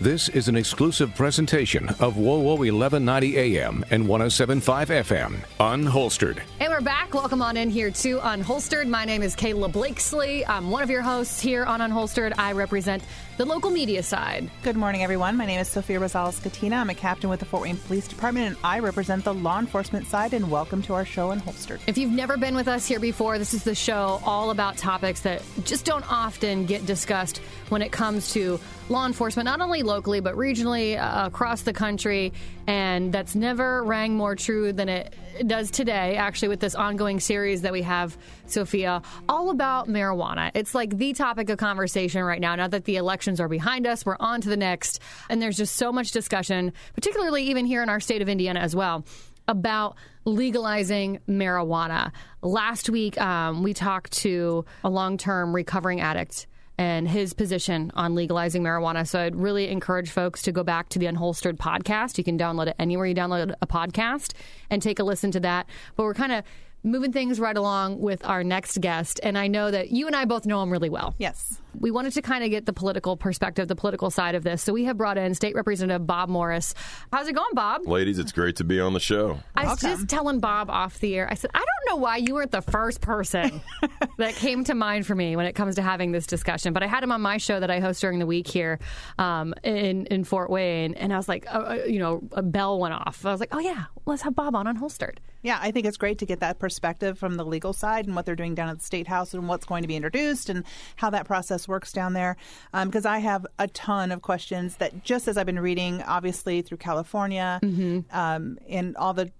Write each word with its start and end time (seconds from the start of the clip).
This 0.00 0.28
is 0.28 0.46
an 0.46 0.54
exclusive 0.54 1.12
presentation 1.16 1.88
of 1.88 2.14
WOWO 2.14 2.58
1190 2.58 3.36
AM 3.36 3.84
and 3.90 4.06
1075 4.06 4.90
FM. 4.90 5.40
Unholstered. 5.58 6.40
And 6.60 6.72
we're 6.72 6.80
back. 6.80 7.12
Welcome 7.12 7.42
on 7.42 7.56
in 7.56 7.68
here 7.68 7.90
to 7.90 8.20
Unholstered. 8.20 8.86
My 8.86 9.04
name 9.04 9.24
is 9.24 9.34
Kayla 9.34 9.72
Blakeslee. 9.72 10.44
I'm 10.46 10.70
one 10.70 10.84
of 10.84 10.90
your 10.90 11.02
hosts 11.02 11.40
here 11.40 11.64
on 11.64 11.80
Unholstered. 11.80 12.32
I 12.38 12.52
represent 12.52 13.02
the 13.38 13.44
local 13.44 13.70
media 13.70 14.02
side. 14.02 14.50
Good 14.64 14.76
morning, 14.76 15.04
everyone. 15.04 15.36
My 15.36 15.46
name 15.46 15.60
is 15.60 15.68
Sophia 15.68 16.00
Rosales 16.00 16.40
Scatena. 16.40 16.78
I'm 16.78 16.90
a 16.90 16.94
captain 16.94 17.30
with 17.30 17.38
the 17.38 17.46
Fort 17.46 17.62
Wayne 17.62 17.76
Police 17.76 18.08
Department, 18.08 18.48
and 18.48 18.56
I 18.64 18.80
represent 18.80 19.22
the 19.22 19.32
law 19.32 19.60
enforcement 19.60 20.08
side. 20.08 20.34
And 20.34 20.50
welcome 20.50 20.82
to 20.82 20.94
our 20.94 21.04
show, 21.04 21.30
in 21.30 21.38
Holster. 21.38 21.78
If 21.86 21.96
you've 21.96 22.10
never 22.10 22.36
been 22.36 22.56
with 22.56 22.66
us 22.66 22.84
here 22.84 22.98
before, 22.98 23.38
this 23.38 23.54
is 23.54 23.62
the 23.62 23.76
show 23.76 24.20
all 24.24 24.50
about 24.50 24.76
topics 24.76 25.20
that 25.20 25.42
just 25.62 25.84
don't 25.84 26.04
often 26.10 26.66
get 26.66 26.84
discussed 26.84 27.38
when 27.68 27.80
it 27.80 27.92
comes 27.92 28.32
to 28.32 28.58
law 28.88 29.06
enforcement, 29.06 29.44
not 29.44 29.60
only 29.60 29.84
locally, 29.84 30.18
but 30.18 30.34
regionally 30.34 30.98
uh, 30.98 31.26
across 31.26 31.62
the 31.62 31.72
country. 31.72 32.32
And 32.66 33.12
that's 33.12 33.34
never 33.36 33.84
rang 33.84 34.14
more 34.14 34.34
true 34.34 34.72
than 34.72 34.88
it 34.88 35.14
does 35.46 35.70
today, 35.70 36.16
actually, 36.16 36.48
with 36.48 36.60
this 36.60 36.74
ongoing 36.74 37.20
series 37.20 37.62
that 37.62 37.72
we 37.72 37.82
have, 37.82 38.16
Sophia, 38.46 39.02
all 39.28 39.50
about 39.50 39.88
marijuana. 39.88 40.50
It's 40.54 40.74
like 40.74 40.96
the 40.96 41.12
topic 41.12 41.48
of 41.50 41.58
conversation 41.58 42.22
right 42.24 42.40
now. 42.40 42.56
Now 42.56 42.68
that 42.68 42.84
the 42.84 42.96
elections 43.28 43.40
are 43.40 43.48
behind 43.48 43.86
us, 43.86 44.06
we're 44.06 44.16
on 44.20 44.40
to 44.40 44.48
the 44.48 44.56
next. 44.56 45.00
And 45.28 45.42
there's 45.42 45.58
just 45.58 45.76
so 45.76 45.92
much 45.92 46.12
discussion, 46.12 46.72
particularly 46.94 47.44
even 47.44 47.66
here 47.66 47.82
in 47.82 47.90
our 47.90 48.00
state 48.00 48.22
of 48.22 48.28
Indiana 48.28 48.60
as 48.60 48.74
well 48.74 49.04
about 49.46 49.96
legalizing 50.24 51.18
marijuana. 51.28 52.10
Last 52.42 52.88
week, 52.88 53.20
um, 53.20 53.62
we 53.62 53.74
talked 53.74 54.12
to 54.24 54.64
a 54.82 54.88
long 54.88 55.18
term 55.18 55.54
recovering 55.54 56.00
addict 56.00 56.46
and 56.78 57.08
his 57.08 57.34
position 57.34 57.90
on 57.94 58.14
legalizing 58.14 58.62
marijuana. 58.62 59.06
So 59.06 59.20
I'd 59.20 59.36
really 59.36 59.68
encourage 59.68 60.10
folks 60.10 60.42
to 60.42 60.52
go 60.52 60.62
back 60.62 60.88
to 60.90 60.98
the 60.98 61.06
Unholstered 61.06 61.56
podcast. 61.56 62.16
You 62.16 62.24
can 62.24 62.38
download 62.38 62.68
it 62.68 62.76
anywhere 62.78 63.06
you 63.06 63.14
download 63.14 63.52
a 63.60 63.66
podcast 63.66 64.32
and 64.70 64.80
take 64.80 64.98
a 65.00 65.04
listen 65.04 65.32
to 65.32 65.40
that. 65.40 65.66
But 65.96 66.04
we're 66.04 66.14
kind 66.14 66.32
of 66.32 66.44
moving 66.82 67.12
things 67.12 67.40
right 67.40 67.56
along 67.56 68.00
with 68.00 68.24
our 68.24 68.44
next 68.44 68.80
guest. 68.80 69.20
And 69.22 69.36
I 69.36 69.48
know 69.48 69.70
that 69.70 69.90
you 69.90 70.06
and 70.06 70.14
I 70.14 70.24
both 70.24 70.46
know 70.46 70.62
him 70.62 70.70
really 70.70 70.88
well. 70.88 71.14
Yes. 71.18 71.60
We 71.78 71.90
wanted 71.90 72.12
to 72.14 72.22
kind 72.22 72.42
of 72.42 72.50
get 72.50 72.66
the 72.66 72.72
political 72.72 73.16
perspective, 73.16 73.68
the 73.68 73.76
political 73.76 74.10
side 74.10 74.34
of 74.34 74.42
this. 74.42 74.62
So 74.62 74.72
we 74.72 74.84
have 74.84 74.96
brought 74.96 75.18
in 75.18 75.34
State 75.34 75.54
Representative 75.54 76.06
Bob 76.06 76.28
Morris. 76.28 76.74
How's 77.12 77.28
it 77.28 77.34
going, 77.34 77.52
Bob? 77.52 77.86
Ladies, 77.86 78.18
it's 78.18 78.32
great 78.32 78.56
to 78.56 78.64
be 78.64 78.80
on 78.80 78.94
the 78.94 79.00
show. 79.00 79.38
I 79.54 79.66
was 79.66 79.80
just 79.80 80.08
telling 80.08 80.40
Bob 80.40 80.70
off 80.70 80.98
the 80.98 81.14
air, 81.16 81.28
I 81.30 81.34
said, 81.34 81.50
I 81.54 81.58
don't 81.58 81.96
know 81.96 82.02
why 82.02 82.16
you 82.16 82.34
weren't 82.34 82.50
the 82.50 82.62
first 82.62 83.00
person 83.00 83.60
that 84.18 84.34
came 84.34 84.64
to 84.64 84.74
mind 84.74 85.06
for 85.06 85.14
me 85.14 85.36
when 85.36 85.46
it 85.46 85.54
comes 85.54 85.76
to 85.76 85.82
having 85.82 86.12
this 86.12 86.26
discussion. 86.26 86.72
But 86.72 86.82
I 86.82 86.86
had 86.86 87.02
him 87.04 87.12
on 87.12 87.20
my 87.20 87.36
show 87.36 87.60
that 87.60 87.70
I 87.70 87.80
host 87.80 88.00
during 88.00 88.18
the 88.18 88.26
week 88.26 88.48
here 88.48 88.78
um, 89.18 89.54
in, 89.62 90.06
in 90.06 90.24
Fort 90.24 90.50
Wayne. 90.50 90.94
And 90.94 91.12
I 91.12 91.16
was 91.16 91.28
like, 91.28 91.46
uh, 91.52 91.58
uh, 91.58 91.84
you 91.86 91.98
know, 91.98 92.22
a 92.32 92.42
bell 92.42 92.78
went 92.80 92.94
off. 92.94 93.24
I 93.24 93.30
was 93.30 93.40
like, 93.40 93.54
oh, 93.54 93.60
yeah, 93.60 93.84
let's 94.06 94.22
have 94.22 94.34
Bob 94.34 94.56
on 94.56 94.66
Unholstered. 94.66 95.18
Yeah, 95.42 95.58
I 95.60 95.70
think 95.70 95.86
it's 95.86 95.96
great 95.96 96.18
to 96.18 96.26
get 96.26 96.40
that 96.40 96.58
perspective 96.58 97.18
from 97.18 97.36
the 97.36 97.44
legal 97.44 97.72
side 97.72 98.06
and 98.06 98.16
what 98.16 98.26
they're 98.26 98.36
doing 98.36 98.54
down 98.54 98.68
at 98.68 98.78
the 98.78 98.84
State 98.84 99.06
House 99.06 99.34
and 99.34 99.48
what's 99.48 99.64
going 99.64 99.82
to 99.82 99.88
be 99.88 99.96
introduced 99.96 100.48
and 100.48 100.64
how 100.96 101.10
that 101.10 101.26
process 101.26 101.68
works 101.68 101.92
down 101.92 102.12
there. 102.12 102.36
Because 102.72 103.06
um, 103.06 103.12
I 103.12 103.18
have 103.20 103.46
a 103.58 103.68
ton 103.68 104.10
of 104.10 104.22
questions 104.22 104.76
that, 104.76 105.04
just 105.04 105.28
as 105.28 105.36
I've 105.36 105.46
been 105.46 105.60
reading, 105.60 106.02
obviously 106.02 106.62
through 106.62 106.78
California 106.78 107.60
mm-hmm. 107.62 108.00
um, 108.16 108.58
and 108.68 108.96
all 108.96 109.14
the 109.14 109.30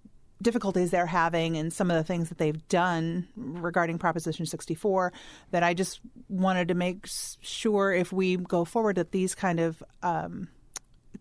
difficulties 0.41 0.91
they're 0.91 1.07
having 1.07 1.57
and 1.57 1.73
some 1.73 1.91
of 1.91 1.97
the 1.97 2.05
things 2.05 2.29
that 2.29 2.39
they've 2.39 2.67
done 2.69 3.27
regarding 3.37 3.99
Proposition 3.99 4.47
64 4.47 5.13
that 5.51 5.63
I 5.63 5.75
just 5.75 6.01
wanted 6.29 6.69
to 6.69 6.75
make 6.75 7.07
sure 7.07 7.93
if 7.93 8.13
we 8.13 8.37
go 8.37 8.65
forward 8.65 8.97
that 8.97 9.11
these 9.11 9.35
kind 9.35 9.59
of 9.59 9.83
um, 10.03 10.49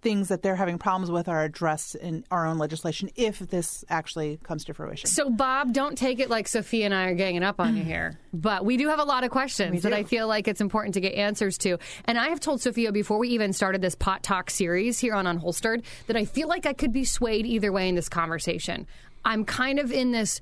things 0.02 0.30
that 0.30 0.42
they're 0.42 0.56
having 0.56 0.78
problems 0.78 1.12
with 1.12 1.28
are 1.28 1.44
addressed 1.44 1.96
in 1.96 2.24
our 2.32 2.46
own 2.46 2.58
legislation 2.58 3.10
if 3.16 3.40
this 3.40 3.84
actually 3.90 4.38
comes 4.44 4.66
to 4.66 4.74
fruition. 4.74 5.10
So, 5.10 5.30
Bob, 5.30 5.74
don't 5.74 5.98
take 5.98 6.20
it 6.20 6.30
like 6.30 6.48
Sophia 6.48 6.86
and 6.86 6.94
I 6.94 7.06
are 7.06 7.16
ganging 7.16 7.44
up 7.44 7.60
on 7.60 7.76
you 7.76 7.84
here, 7.86 8.20
but 8.34 8.66
we 8.66 8.78
do 8.78 8.90
have 8.90 9.00
a 9.00 9.04
lot 9.04 9.24
of 9.24 9.32
questions 9.32 9.84
that 9.84 9.94
I 9.94 10.04
feel 10.04 10.28
like 10.28 10.48
it's 10.48 10.62
important 10.62 10.94
to 10.96 11.02
get 11.02 11.14
answers 11.14 11.58
to. 11.60 11.78
And 12.06 12.18
I 12.18 12.30
have 12.30 12.40
told 12.40 12.62
Sophia 12.62 12.92
before 12.92 13.18
we 13.18 13.30
even 13.30 13.54
started 13.54 13.82
this 13.82 13.96
Pot 13.96 14.24
Talk 14.24 14.50
series 14.50 15.00
here 15.00 15.14
on 15.14 15.26
Unholstered 15.26 15.84
that 16.08 16.16
I 16.16 16.26
feel 16.26 16.48
like 16.48 16.66
I 16.66 16.74
could 16.74 16.92
be 16.92 17.06
swayed 17.06 17.46
either 17.46 17.72
way 17.72 17.90
in 17.90 17.96
this 17.96 18.10
conversation. 18.10 18.88
I'm 19.26 19.46
kind 19.46 19.80
of 19.80 19.92
in 19.92 20.12
this 20.12 20.42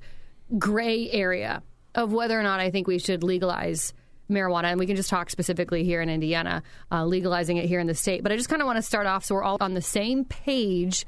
gray 0.58 1.10
area 1.10 1.62
of 1.94 2.12
whether 2.12 2.38
or 2.38 2.42
not 2.42 2.60
I 2.60 2.70
think 2.70 2.86
we 2.86 2.98
should 2.98 3.24
legalize 3.24 3.92
marijuana, 4.30 4.64
and 4.64 4.78
we 4.78 4.86
can 4.86 4.96
just 4.96 5.10
talk 5.10 5.30
specifically 5.30 5.84
here 5.84 6.00
in 6.00 6.08
Indiana, 6.08 6.62
uh, 6.90 7.04
legalizing 7.04 7.56
it 7.56 7.66
here 7.66 7.80
in 7.80 7.86
the 7.86 7.94
state. 7.94 8.22
But 8.22 8.32
I 8.32 8.36
just 8.36 8.48
kind 8.48 8.62
of 8.62 8.66
want 8.66 8.76
to 8.76 8.82
start 8.82 9.06
off 9.06 9.24
so 9.24 9.34
we're 9.34 9.42
all 9.42 9.58
on 9.60 9.74
the 9.74 9.82
same 9.82 10.24
page. 10.24 11.06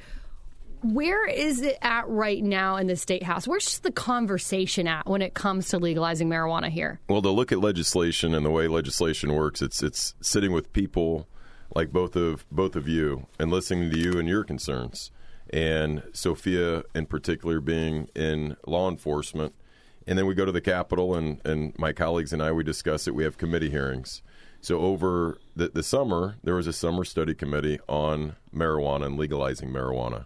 Where 0.82 1.26
is 1.26 1.60
it 1.60 1.76
at 1.82 2.08
right 2.08 2.42
now 2.42 2.76
in 2.76 2.86
the 2.86 2.94
state 2.94 3.24
house? 3.24 3.48
Where's 3.48 3.80
the 3.80 3.90
conversation 3.90 4.86
at 4.86 5.06
when 5.06 5.22
it 5.22 5.34
comes 5.34 5.68
to 5.70 5.78
legalizing 5.78 6.28
marijuana 6.28 6.68
here? 6.68 7.00
Well, 7.08 7.22
to 7.22 7.30
look 7.30 7.50
at 7.50 7.58
legislation 7.58 8.32
and 8.32 8.46
the 8.46 8.50
way 8.50 8.68
legislation 8.68 9.34
works, 9.34 9.60
it's 9.60 9.82
it's 9.82 10.14
sitting 10.20 10.52
with 10.52 10.72
people 10.72 11.26
like 11.74 11.92
both 11.92 12.14
of 12.14 12.46
both 12.50 12.76
of 12.76 12.86
you 12.86 13.26
and 13.40 13.50
listening 13.50 13.90
to 13.90 13.98
you 13.98 14.18
and 14.18 14.28
your 14.28 14.44
concerns. 14.44 15.10
And 15.50 16.02
Sophia, 16.12 16.82
in 16.94 17.06
particular, 17.06 17.60
being 17.60 18.08
in 18.14 18.56
law 18.66 18.88
enforcement, 18.88 19.54
and 20.08 20.18
then 20.18 20.24
we 20.24 20.34
go 20.34 20.46
to 20.46 20.52
the 20.52 20.62
Capitol, 20.62 21.14
and, 21.14 21.38
and 21.44 21.78
my 21.78 21.92
colleagues 21.92 22.32
and 22.32 22.42
I, 22.42 22.50
we 22.50 22.64
discuss 22.64 23.06
it. 23.06 23.14
We 23.14 23.24
have 23.24 23.36
committee 23.36 23.68
hearings. 23.68 24.22
So 24.62 24.80
over 24.80 25.38
the, 25.54 25.68
the 25.68 25.82
summer, 25.82 26.36
there 26.42 26.54
was 26.54 26.66
a 26.66 26.72
summer 26.72 27.04
study 27.04 27.34
committee 27.34 27.78
on 27.88 28.34
marijuana 28.52 29.04
and 29.04 29.18
legalizing 29.18 29.68
marijuana. 29.68 30.24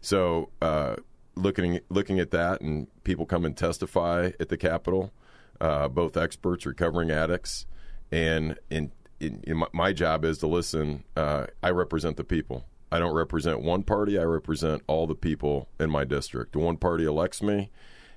So 0.00 0.50
uh, 0.60 0.96
looking 1.36 1.78
looking 1.88 2.18
at 2.18 2.32
that, 2.32 2.62
and 2.62 2.88
people 3.04 3.24
come 3.24 3.44
and 3.44 3.56
testify 3.56 4.32
at 4.40 4.48
the 4.48 4.56
Capitol, 4.56 5.12
uh, 5.60 5.86
both 5.86 6.16
experts, 6.16 6.66
recovering 6.66 7.12
addicts, 7.12 7.64
and 8.10 8.58
in, 8.70 8.90
in, 9.20 9.40
in 9.44 9.58
my, 9.58 9.68
my, 9.72 9.92
job 9.92 10.24
is 10.24 10.38
to 10.38 10.48
listen. 10.48 11.04
Uh, 11.16 11.46
I 11.62 11.70
represent 11.70 12.16
the 12.16 12.24
people. 12.24 12.66
I 12.90 12.98
don't 12.98 13.14
represent 13.14 13.62
one 13.62 13.84
party. 13.84 14.18
I 14.18 14.24
represent 14.24 14.82
all 14.88 15.06
the 15.06 15.14
people 15.14 15.68
in 15.78 15.90
my 15.90 16.02
district. 16.02 16.56
One 16.56 16.76
party 16.76 17.04
elects 17.04 17.40
me 17.40 17.70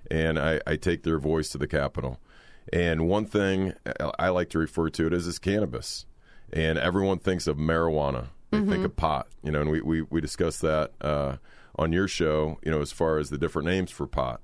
and 0.10 0.40
I, 0.40 0.62
I 0.66 0.76
take 0.76 1.04
their 1.04 1.20
voice 1.20 1.50
to 1.50 1.58
the 1.58 1.68
Capitol. 1.68 2.20
And 2.74 3.08
one 3.08 3.26
thing 3.26 3.74
I 4.18 4.30
like 4.30 4.50
to 4.50 4.60
refer 4.60 4.90
to 4.90 5.08
it 5.08 5.14
as 5.14 5.28
is 5.28 5.40
cannabis. 5.40 6.06
And 6.52 6.78
everyone 6.78 7.20
thinks 7.20 7.48
of 7.48 7.58
marijuana. 7.58 8.28
They 8.52 8.60
mm-hmm. 8.60 8.72
think 8.72 8.86
of 8.86 8.96
pot, 8.96 9.28
you 9.44 9.52
know, 9.52 9.62
and 9.62 9.70
we, 9.70 9.82
we, 9.82 10.02
we 10.04 10.22
discussed 10.22 10.62
that 10.62 10.92
uh, 11.02 11.38
on 11.76 11.92
your 11.92 12.08
show, 12.08 12.60
you 12.64 12.72
know, 12.72 12.82
as 12.82 12.92
far 12.92 13.18
as 13.18 13.30
the 13.30 13.38
different 13.38 13.68
names 13.68 13.92
for 13.92 14.08
pot. 14.08 14.42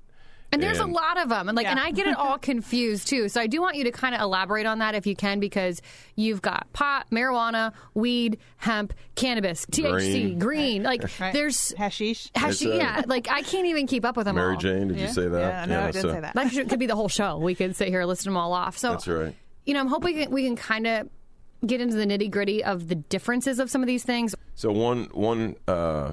And 0.52 0.62
there's 0.62 0.80
and, 0.80 0.90
a 0.90 0.94
lot 0.94 1.18
of 1.18 1.30
them, 1.30 1.48
and 1.48 1.56
like, 1.56 1.64
yeah. 1.64 1.70
and 1.70 1.80
I 1.80 1.90
get 1.92 2.06
it 2.06 2.14
all 2.14 2.36
confused 2.52 3.08
too. 3.08 3.30
So 3.30 3.40
I 3.40 3.46
do 3.46 3.62
want 3.62 3.76
you 3.76 3.84
to 3.84 3.90
kind 3.90 4.14
of 4.14 4.20
elaborate 4.20 4.66
on 4.66 4.80
that 4.80 4.94
if 4.94 5.06
you 5.06 5.16
can, 5.16 5.40
because 5.40 5.80
you've 6.14 6.42
got 6.42 6.70
pot, 6.74 7.06
marijuana, 7.10 7.72
weed, 7.94 8.38
hemp, 8.58 8.92
cannabis, 9.14 9.64
THC, 9.66 9.92
green, 9.92 10.38
green. 10.38 10.82
like 10.82 11.02
right. 11.20 11.32
there's 11.32 11.72
hashish, 11.72 12.28
hashish. 12.34 12.66
Uh, 12.66 12.74
yeah, 12.74 13.02
like 13.06 13.28
I 13.30 13.40
can't 13.42 13.66
even 13.66 13.86
keep 13.86 14.04
up 14.04 14.16
with 14.16 14.26
them. 14.26 14.36
Mary 14.36 14.54
all. 14.54 14.60
Jane, 14.60 14.88
did 14.88 14.98
yeah. 14.98 15.06
you 15.06 15.12
say 15.12 15.26
that? 15.26 15.40
Yeah, 15.40 15.64
no, 15.64 15.80
yeah, 15.80 15.86
I 15.86 15.90
didn't 15.90 16.02
so. 16.02 16.12
say 16.12 16.20
that. 16.20 16.34
That 16.34 16.68
could 16.68 16.78
be 16.78 16.86
the 16.86 16.96
whole 16.96 17.08
show. 17.08 17.38
We 17.38 17.54
could 17.54 17.74
sit 17.74 17.88
here 17.88 18.00
and 18.00 18.08
list 18.08 18.24
them 18.24 18.36
all 18.36 18.52
off. 18.52 18.76
So 18.76 18.90
that's 18.90 19.08
right. 19.08 19.34
You 19.64 19.74
know, 19.74 19.80
I'm 19.80 19.88
hoping 19.88 20.16
we 20.16 20.22
can, 20.24 20.32
we 20.32 20.44
can 20.44 20.56
kind 20.56 20.86
of 20.86 21.08
get 21.66 21.80
into 21.80 21.96
the 21.96 22.04
nitty 22.04 22.30
gritty 22.30 22.62
of 22.62 22.88
the 22.88 22.96
differences 22.96 23.58
of 23.58 23.70
some 23.70 23.82
of 23.82 23.86
these 23.86 24.02
things. 24.02 24.34
So 24.54 24.70
one 24.70 25.04
one. 25.12 25.56
Uh, 25.66 26.12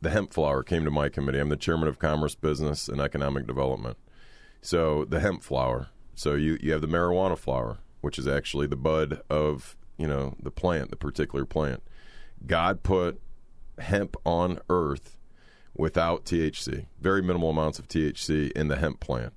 the 0.00 0.10
hemp 0.10 0.32
flower 0.32 0.62
came 0.62 0.84
to 0.84 0.90
my 0.90 1.08
committee. 1.08 1.38
I'm 1.38 1.48
the 1.48 1.56
chairman 1.56 1.88
of 1.88 1.98
Commerce, 1.98 2.34
Business, 2.34 2.88
and 2.88 3.00
Economic 3.00 3.46
Development. 3.46 3.96
So 4.62 5.04
the 5.04 5.20
hemp 5.20 5.42
flower. 5.42 5.88
So 6.14 6.34
you, 6.34 6.58
you 6.60 6.72
have 6.72 6.80
the 6.80 6.86
marijuana 6.86 7.38
flower, 7.38 7.78
which 8.00 8.18
is 8.18 8.26
actually 8.26 8.66
the 8.66 8.76
bud 8.76 9.20
of 9.30 9.76
you 9.98 10.06
know 10.06 10.34
the 10.42 10.50
plant, 10.50 10.90
the 10.90 10.96
particular 10.96 11.44
plant. 11.44 11.82
God 12.46 12.82
put 12.82 13.20
hemp 13.78 14.16
on 14.24 14.58
earth 14.68 15.18
without 15.74 16.24
THC, 16.24 16.86
very 17.00 17.22
minimal 17.22 17.50
amounts 17.50 17.78
of 17.78 17.88
THC 17.88 18.50
in 18.52 18.68
the 18.68 18.76
hemp 18.76 19.00
plant. 19.00 19.32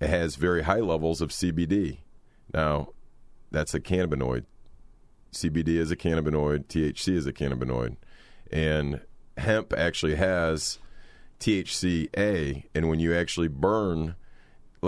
It 0.00 0.08
has 0.08 0.36
very 0.36 0.62
high 0.62 0.80
levels 0.80 1.20
of 1.20 1.30
CBD. 1.30 1.98
Now, 2.52 2.88
that's 3.50 3.74
a 3.74 3.80
cannabinoid. 3.80 4.44
CBD 5.32 5.68
is 5.68 5.90
a 5.90 5.96
cannabinoid, 5.96 6.66
THC 6.66 7.14
is 7.14 7.26
a 7.26 7.32
cannabinoid. 7.32 7.96
And 8.52 9.00
hemp 9.40 9.72
actually 9.76 10.14
has 10.14 10.78
THCA, 11.40 12.64
and 12.74 12.88
when 12.88 13.00
you 13.00 13.14
actually 13.14 13.48
burn 13.48 14.14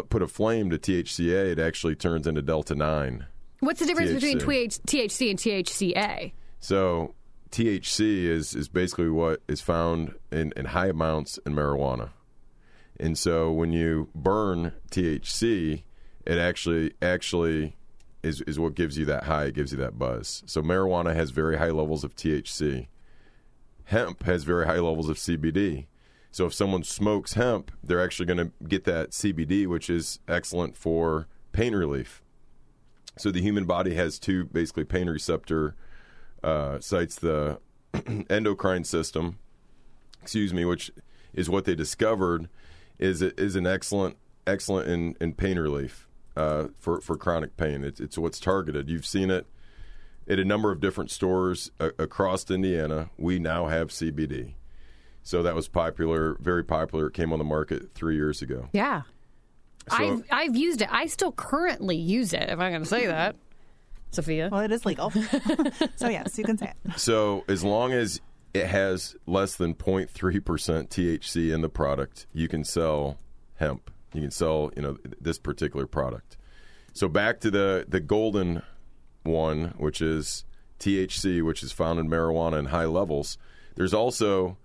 put 0.09 0.23
a 0.23 0.27
flame 0.27 0.71
to 0.71 0.79
THCA, 0.79 1.53
it 1.53 1.59
actually 1.59 1.95
turns 1.95 2.27
into 2.27 2.41
delta 2.41 2.75
nine. 2.75 3.27
What's 3.61 3.81
the 3.81 3.87
difference 3.87 4.11
THC. 4.11 4.35
between 4.35 4.69
THC 4.71 5.31
and 5.31 5.39
THCA? 5.39 6.33
So 6.61 7.15
THC 7.51 8.25
is 8.25 8.55
is 8.55 8.69
basically 8.69 9.11
what 9.11 9.43
is 9.49 9.61
found 9.61 10.15
in, 10.31 10.53
in 10.57 10.67
high 10.67 10.89
amounts 10.89 11.39
in 11.45 11.55
marijuana, 11.55 12.11
and 12.99 13.19
so 13.19 13.51
when 13.53 13.73
you 13.73 14.09
burn 14.15 14.73
THC, 14.91 15.83
it 16.27 16.39
actually 16.39 16.93
actually 17.03 17.77
is, 18.23 18.41
is 18.43 18.59
what 18.59 18.75
gives 18.75 18.97
you 18.97 19.05
that 19.07 19.25
high, 19.25 19.47
it 19.47 19.55
gives 19.55 19.73
you 19.73 19.79
that 19.79 19.99
buzz. 19.99 20.43
So 20.47 20.63
marijuana 20.63 21.15
has 21.15 21.31
very 21.31 21.59
high 21.59 21.71
levels 21.71 22.05
of 22.05 22.15
THC. 22.15 22.87
Hemp 23.85 24.23
has 24.25 24.45
very 24.45 24.67
high 24.67 24.79
levels 24.79 25.09
of 25.09 25.17
CBD. 25.17 25.87
So 26.31 26.47
if 26.47 26.55
someone 26.55 26.83
smokes 26.83 27.35
hemp, 27.35 27.71
they're 27.85 28.03
actually 28.03 28.27
going 28.27 28.39
to 28.39 28.53
get 28.67 28.85
that 28.85 29.11
CBD, 29.11 29.67
which 29.67 29.91
is 29.91 30.19
excellent 30.27 30.77
for 30.77 31.29
pain 31.53 31.75
relief. 31.75 32.23
So 33.19 33.31
the 33.31 33.43
human 33.43 33.67
body 33.67 33.95
has 33.95 34.19
two 34.19 34.47
basically 34.47 34.85
pain 34.85 35.09
receptor 35.09 35.77
uh, 36.43 36.81
sites: 36.81 37.17
the 37.17 37.61
endocrine 38.31 38.85
system, 38.85 39.39
excuse 40.23 40.55
me, 40.55 40.65
which 40.65 40.91
is 41.35 41.51
what 41.51 41.67
they 41.67 41.75
discovered 41.75 42.49
is 42.99 43.21
is 43.21 43.55
an 43.55 43.67
excellent 43.67 44.17
excellent 44.47 44.89
in, 44.89 45.17
in 45.21 45.35
pain 45.35 45.59
relief 45.59 46.09
uh, 46.37 46.69
for 46.79 47.03
for 47.03 47.17
chronic 47.17 47.59
pain. 47.59 47.85
It's, 47.85 48.01
it's 48.01 48.17
what's 48.17 48.41
targeted. 48.41 48.89
You've 48.89 49.07
seen 49.07 49.31
it 49.31 49.47
at 50.29 50.39
a 50.39 50.45
number 50.45 50.71
of 50.71 50.81
different 50.81 51.11
stores 51.11 51.71
a- 51.81 51.93
across 51.99 52.51
Indiana. 52.51 53.11
We 53.19 53.39
now 53.39 53.67
have 53.67 53.89
CBD. 53.89 54.55
So 55.23 55.43
that 55.43 55.55
was 55.55 55.69
popular, 55.69 56.37
very 56.41 56.65
popular. 56.65 57.07
It 57.07 57.15
came 57.15 57.33
on 57.33 57.39
the 57.39 57.45
market 57.45 57.95
three 57.95 58.17
years 58.17 58.43
ago. 58.43 58.69
Yeah. 58.73 59.03
So- 59.89 59.97
I've 59.97 60.23
I've 60.31 60.57
used 60.57 60.83
it. 60.83 60.89
I 60.91 61.07
still 61.07 61.33
currently 61.33 61.97
use 61.97 62.33
it. 62.33 62.45
If 62.45 62.59
I'm 62.59 62.71
going 62.73 62.83
to 62.83 62.89
say 62.89 63.07
that, 63.07 63.37
Sophia. 64.11 64.49
Well, 64.51 64.61
it 64.61 64.73
is 64.73 64.85
legal. 64.85 65.11
so, 65.97 66.09
yes, 66.09 66.37
you 66.39 66.45
can 66.45 66.59
say 66.59 66.73
it. 66.85 66.99
So 66.99 67.45
as 67.49 67.65
long 67.65 67.93
as 67.93 68.21
it 68.53 68.67
has 68.67 69.17
less 69.27 69.57
than 69.57 69.75
0.3% 69.75 70.09
THC 70.89 71.55
in 71.55 71.63
the 71.63 71.69
product, 71.71 72.27
you 72.35 72.47
can 72.49 72.65
sell 72.65 73.19
hemp. 73.57 73.91
You 74.13 74.21
can 74.21 74.31
sell, 74.31 74.71
you 74.77 74.83
know, 74.83 74.99
this 75.21 75.39
particular 75.39 75.87
product. 75.87 76.37
So 76.93 77.09
back 77.09 77.41
to 77.41 77.51
the 77.51 77.87
the 77.89 78.01
golden 78.01 78.61
one, 79.23 79.75
which 79.77 80.01
is 80.01 80.45
THC, 80.79 81.43
which 81.43 81.63
is 81.63 81.73
found 81.73 81.99
in 81.99 82.09
marijuana 82.09 82.59
in 82.59 82.67
high 82.67 82.85
levels. 82.85 83.39
There's 83.75 83.95
also 83.95 84.59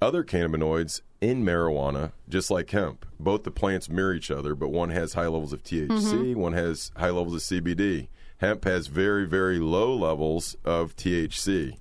other 0.00 0.24
cannabinoids 0.24 1.00
in 1.20 1.44
marijuana, 1.44 2.12
just 2.28 2.50
like 2.50 2.70
hemp. 2.70 3.06
Both 3.20 3.44
the 3.44 3.50
plants 3.50 3.88
mirror 3.88 4.14
each 4.14 4.30
other, 4.30 4.54
but 4.54 4.70
one 4.70 4.90
has 4.90 5.14
high 5.14 5.28
levels 5.28 5.52
of 5.52 5.62
THC, 5.62 5.88
mm-hmm. 5.88 6.40
one 6.40 6.52
has 6.54 6.90
high 6.96 7.10
levels 7.10 7.34
of 7.34 7.40
CBD. 7.40 8.08
Hemp 8.38 8.64
has 8.64 8.88
very, 8.88 9.24
very 9.24 9.60
low 9.60 9.94
levels 9.94 10.56
of 10.64 10.96
THC. 10.96 11.78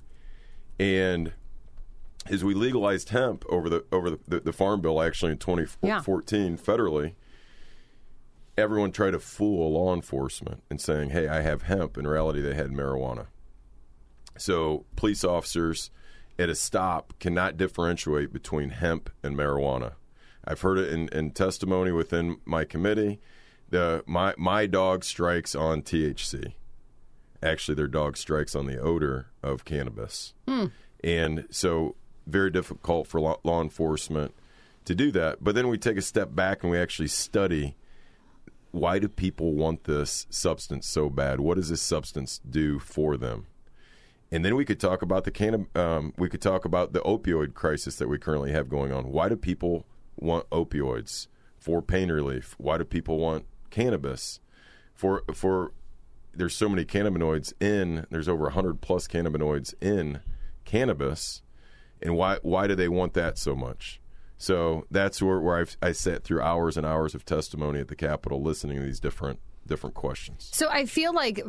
And 0.79 1.33
as 2.27 2.43
we 2.43 2.53
legalized 2.53 3.09
hemp 3.09 3.43
over 3.49 3.67
the 3.67 3.83
over 3.91 4.11
the, 4.11 4.19
the, 4.27 4.39
the 4.41 4.53
farm 4.53 4.81
bill 4.81 5.01
actually 5.01 5.31
in 5.31 5.37
2014 5.39 6.57
federally, 6.57 7.13
everyone 8.57 8.91
tried 8.91 9.11
to 9.11 9.19
fool 9.19 9.73
law 9.73 9.93
enforcement 9.93 10.63
and 10.69 10.79
saying, 10.79 11.11
"Hey, 11.11 11.27
I 11.27 11.41
have 11.41 11.63
hemp." 11.63 11.97
In 11.97 12.07
reality, 12.07 12.41
they 12.41 12.53
had 12.53 12.71
marijuana. 12.71 13.27
So 14.37 14.85
police 14.95 15.23
officers 15.23 15.91
at 16.39 16.49
a 16.49 16.55
stop 16.55 17.13
cannot 17.19 17.57
differentiate 17.57 18.33
between 18.33 18.69
hemp 18.69 19.09
and 19.23 19.35
marijuana. 19.35 19.93
I've 20.43 20.61
heard 20.61 20.79
it 20.79 20.91
in, 20.91 21.07
in 21.09 21.31
testimony 21.31 21.91
within 21.91 22.39
my 22.45 22.65
committee. 22.65 23.19
The 23.69 24.03
my 24.07 24.33
my 24.37 24.65
dog 24.65 25.03
strikes 25.03 25.55
on 25.55 25.81
THC. 25.81 26.53
Actually, 27.43 27.75
their 27.75 27.87
dog 27.87 28.17
strikes 28.17 28.55
on 28.55 28.65
the 28.67 28.77
odor 28.77 29.27
of 29.41 29.65
cannabis, 29.65 30.33
hmm. 30.47 30.67
and 31.03 31.47
so 31.49 31.95
very 32.27 32.51
difficult 32.51 33.07
for 33.07 33.19
law, 33.19 33.39
law 33.43 33.61
enforcement 33.61 34.35
to 34.85 34.93
do 34.93 35.11
that. 35.11 35.43
But 35.43 35.55
then 35.55 35.67
we 35.67 35.77
take 35.77 35.97
a 35.97 36.01
step 36.01 36.35
back 36.35 36.63
and 36.63 36.71
we 36.71 36.77
actually 36.77 37.07
study 37.07 37.75
why 38.71 38.99
do 38.99 39.07
people 39.07 39.53
want 39.53 39.83
this 39.83 40.25
substance 40.29 40.87
so 40.87 41.09
bad? 41.09 41.39
What 41.39 41.55
does 41.55 41.69
this 41.69 41.81
substance 41.81 42.39
do 42.49 42.79
for 42.79 43.17
them? 43.17 43.47
And 44.31 44.45
then 44.45 44.55
we 44.55 44.63
could 44.63 44.79
talk 44.79 45.01
about 45.01 45.25
the 45.25 45.31
can. 45.31 45.67
Um, 45.75 46.13
we 46.17 46.29
could 46.29 46.41
talk 46.41 46.63
about 46.63 46.93
the 46.93 47.01
opioid 47.01 47.53
crisis 47.53 47.97
that 47.97 48.07
we 48.07 48.17
currently 48.17 48.51
have 48.51 48.69
going 48.69 48.93
on. 48.93 49.11
Why 49.11 49.27
do 49.27 49.35
people 49.35 49.85
want 50.15 50.49
opioids 50.51 51.27
for 51.59 51.81
pain 51.81 52.09
relief? 52.09 52.55
Why 52.57 52.77
do 52.77 52.85
people 52.85 53.17
want 53.17 53.45
cannabis 53.69 54.39
for 54.93 55.23
for? 55.33 55.73
There's 56.33 56.55
so 56.55 56.69
many 56.69 56.85
cannabinoids 56.85 57.51
in. 57.61 58.05
There's 58.09 58.29
over 58.29 58.43
100 58.43 58.79
plus 58.79 59.05
cannabinoids 59.05 59.73
in 59.81 60.21
cannabis, 60.63 61.41
and 62.01 62.15
why 62.15 62.37
why 62.41 62.67
do 62.67 62.75
they 62.75 62.87
want 62.87 63.13
that 63.15 63.37
so 63.37 63.53
much? 63.53 64.00
So 64.41 64.87
that's 64.89 65.21
where, 65.21 65.39
where 65.39 65.57
I've, 65.57 65.77
I 65.83 65.91
sat 65.91 66.23
through 66.23 66.41
hours 66.41 66.75
and 66.75 66.83
hours 66.83 67.13
of 67.13 67.25
testimony 67.25 67.79
at 67.79 67.89
the 67.89 67.95
Capitol, 67.95 68.41
listening 68.41 68.77
to 68.77 68.83
these 68.83 68.99
different 68.99 69.39
different 69.67 69.93
questions. 69.93 70.49
So 70.51 70.67
I 70.67 70.87
feel 70.87 71.13
like 71.13 71.45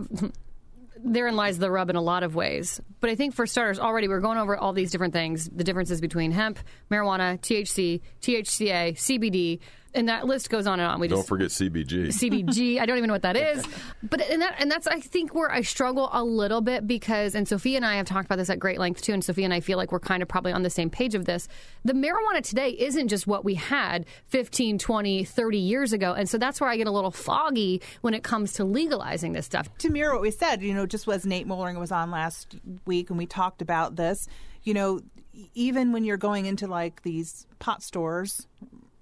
therein 1.02 1.34
lies 1.34 1.58
the 1.58 1.70
rub 1.70 1.88
in 1.88 1.96
a 1.96 2.02
lot 2.02 2.22
of 2.22 2.34
ways. 2.34 2.82
But 3.00 3.08
I 3.08 3.14
think 3.14 3.34
for 3.34 3.46
starters, 3.46 3.78
already 3.78 4.08
we're 4.08 4.20
going 4.20 4.36
over 4.36 4.58
all 4.58 4.74
these 4.74 4.90
different 4.90 5.14
things 5.14 5.48
the 5.48 5.64
differences 5.64 6.02
between 6.02 6.32
hemp, 6.32 6.58
marijuana, 6.90 7.40
THC, 7.40 8.02
THCA, 8.20 8.92
CBD, 8.92 9.60
and 9.94 10.08
that 10.08 10.26
list 10.26 10.50
goes 10.50 10.66
on 10.66 10.80
and 10.80 10.88
on. 10.88 11.00
We 11.00 11.08
Don't 11.08 11.18
just 11.18 11.28
forget 11.28 11.48
CBG. 11.48 12.08
CBG. 12.08 12.78
I 12.80 12.86
don't 12.86 12.96
even 12.96 13.08
know 13.08 13.14
what 13.14 13.22
that 13.22 13.36
is. 13.36 13.64
But 14.02 14.20
and 14.22 14.42
that 14.42 14.54
and 14.58 14.70
that's 14.70 14.86
I 14.86 15.00
think 15.00 15.34
where 15.34 15.50
I 15.50 15.62
struggle 15.62 16.08
a 16.12 16.24
little 16.24 16.60
bit 16.60 16.86
because 16.86 17.34
and 17.34 17.46
Sophia 17.46 17.76
and 17.76 17.84
I 17.84 17.96
have 17.96 18.06
talked 18.06 18.26
about 18.26 18.36
this 18.36 18.50
at 18.50 18.58
great 18.58 18.78
length 18.78 19.02
too 19.02 19.12
and 19.12 19.24
Sophia 19.24 19.44
and 19.44 19.54
I 19.54 19.60
feel 19.60 19.78
like 19.78 19.92
we're 19.92 20.00
kind 20.00 20.22
of 20.22 20.28
probably 20.28 20.52
on 20.52 20.62
the 20.62 20.70
same 20.70 20.90
page 20.90 21.14
of 21.14 21.24
this. 21.24 21.48
The 21.84 21.92
marijuana 21.92 22.42
today 22.42 22.70
isn't 22.70 23.08
just 23.08 23.26
what 23.26 23.44
we 23.44 23.54
had 23.54 24.06
15, 24.28 24.78
20, 24.78 25.24
30 25.24 25.58
years 25.58 25.92
ago. 25.92 26.12
And 26.14 26.28
so 26.28 26.38
that's 26.38 26.60
where 26.60 26.70
I 26.70 26.76
get 26.76 26.86
a 26.86 26.90
little 26.92 27.10
foggy 27.10 27.82
when 28.00 28.14
it 28.14 28.22
comes 28.22 28.52
to 28.54 28.64
legalizing 28.64 29.32
this 29.32 29.46
stuff. 29.46 29.68
to 29.78 29.90
mirror 29.90 30.12
what 30.12 30.22
we 30.22 30.30
said, 30.30 30.62
you 30.62 30.74
know, 30.74 30.86
just 30.86 31.06
as 31.08 31.26
Nate 31.26 31.46
Mollering 31.46 31.78
was 31.78 31.92
on 31.92 32.10
last 32.10 32.56
week 32.86 33.10
and 33.10 33.18
we 33.18 33.26
talked 33.26 33.60
about 33.60 33.96
this, 33.96 34.28
you 34.62 34.74
know, 34.74 35.00
even 35.54 35.92
when 35.92 36.04
you're 36.04 36.16
going 36.16 36.46
into 36.46 36.66
like 36.66 37.02
these 37.02 37.46
pot 37.58 37.82
stores, 37.82 38.46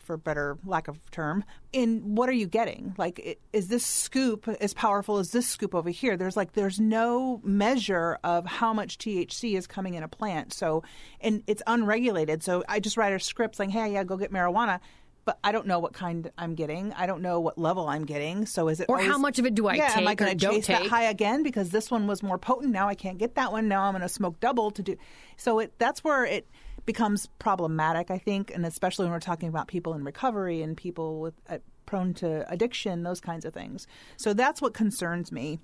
for 0.01 0.17
better 0.17 0.59
lack 0.65 0.89
of 0.89 0.99
term, 1.11 1.45
in 1.73 2.15
what 2.15 2.29
are 2.29 2.33
you 2.33 2.47
getting? 2.47 2.95
Like, 2.99 3.39
is 3.53 3.69
this 3.69 3.85
scoop 3.85 4.49
as 4.61 4.75
powerful 4.75 5.19
as 5.19 5.31
this 5.31 5.47
scoop 5.47 5.75
over 5.75 5.91
here? 5.91 6.17
There's 6.17 6.37
like, 6.37 6.53
there's 6.53 6.81
no 6.81 7.41
measure 7.45 8.19
of 8.25 8.47
how 8.47 8.73
much 8.73 8.99
THC 8.99 9.57
is 9.57 9.67
coming 9.67 9.95
in 9.95 10.03
a 10.03 10.09
plant. 10.09 10.53
So, 10.53 10.83
and 11.21 11.43
it's 11.47 11.63
unregulated. 11.67 12.43
So 12.43 12.65
I 12.69 12.81
just 12.81 12.97
write 12.97 13.13
a 13.13 13.21
script 13.21 13.57
saying, 13.57 13.71
hey, 13.71 13.93
yeah, 13.93 14.05
go 14.05 14.17
get 14.17 14.33
marijuana. 14.33 14.81
But 15.27 15.39
I 15.45 15.53
don't 15.53 15.67
know 15.67 15.79
what 15.79 15.93
kind 15.93 16.31
I'm 16.39 16.55
getting. 16.55 16.95
I 16.95 17.07
don't 17.07 17.21
know 17.21 17.41
what 17.41 17.59
level 17.59 17.87
I'm 17.87 18.07
getting. 18.07 18.47
So 18.47 18.69
is 18.69 18.81
it 18.81 18.87
Or 18.89 18.97
always- 18.97 19.11
how 19.13 19.19
much 19.19 19.39
of 19.39 19.45
it 19.45 19.55
do 19.55 19.69
I 19.69 19.75
yeah, 19.75 19.93
am 19.99 20.09
I 20.09 20.13
take 20.13 20.19
going 20.19 20.39
to 20.39 20.47
chase 20.49 20.67
that 20.69 20.87
high 20.87 21.05
again 21.05 21.43
because 21.43 21.69
this 21.71 21.91
one 21.91 22.07
was 22.07 22.23
more 22.23 22.39
potent? 22.39 22.73
Now 22.73 22.89
I 22.89 22.95
can't 22.95 23.19
get 23.19 23.35
that 23.35 23.53
one. 23.53 23.69
Now 23.69 23.83
I'm 23.83 23.93
going 23.93 24.01
to 24.01 24.09
smoke 24.09 24.41
double 24.41 24.71
to 24.73 24.83
do. 24.83 24.97
So 25.37 25.59
it 25.59 25.75
that's 25.79 26.03
where 26.03 26.25
it 26.25 26.49
becomes 26.87 27.27
problematic, 27.39 28.11
I 28.11 28.19
think, 28.19 28.51
and 28.55 28.65
especially 28.67 29.05
when 29.07 29.13
we're 29.13 29.21
talking 29.21 29.49
about 29.49 29.69
people 29.69 29.95
in 29.95 30.05
recovery 30.05 30.63
and 30.63 30.77
people 30.77 31.21
with 31.21 31.35
uh, 31.49 31.59
prone 31.87 32.15
to 32.15 32.51
addiction, 32.51 33.03
those 33.03 33.21
kinds 33.21 33.45
of 33.45 33.53
things. 33.53 33.87
So 34.17 34.33
that's 34.33 34.63
what 34.63 34.75
concerns 34.75 35.33
me. 35.33 35.59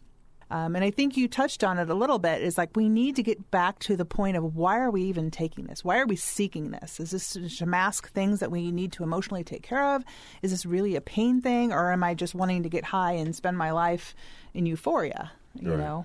Um, 0.49 0.76
and 0.76 0.85
I 0.85 0.92
think 0.92 1.16
you 1.16 1.26
touched 1.26 1.64
on 1.64 1.76
it 1.78 1.90
a 1.90 1.94
little 1.94 2.20
bit. 2.20 2.40
Is 2.40 2.56
like 2.56 2.76
we 2.76 2.88
need 2.88 3.16
to 3.16 3.23
get 3.23 3.50
back 3.50 3.80
to 3.80 3.96
the 3.96 4.04
point 4.04 4.37
of 4.37 4.54
why 4.54 4.78
are 4.78 4.92
we 4.92 5.02
even 5.02 5.30
taking 5.30 5.66
this? 5.66 5.85
Why 5.85 5.99
are 5.99 6.06
we 6.06 6.14
seeking 6.14 6.70
this? 6.70 7.00
Is 7.00 7.11
this 7.11 7.58
to 7.58 7.66
mask 7.66 8.12
things 8.12 8.38
that 8.38 8.52
we 8.52 8.70
need 8.70 8.92
to 8.92 9.02
emotionally 9.02 9.42
take 9.42 9.64
care 9.64 9.96
of? 9.96 10.04
Is 10.42 10.52
this 10.52 10.64
really 10.64 10.94
a 10.94 11.00
pain 11.00 11.40
thing, 11.40 11.73
or 11.73 11.90
am 11.90 12.04
I 12.04 12.14
just 12.14 12.35
wanting 12.35 12.62
to 12.62 12.68
get 12.68 12.85
high 12.85 13.14
and 13.14 13.35
spend 13.35 13.58
my 13.58 13.73
life 13.73 14.14
in 14.54 14.66
euphoria? 14.66 15.32
You 15.54 15.70
Right. 15.70 15.78
know, 15.80 16.04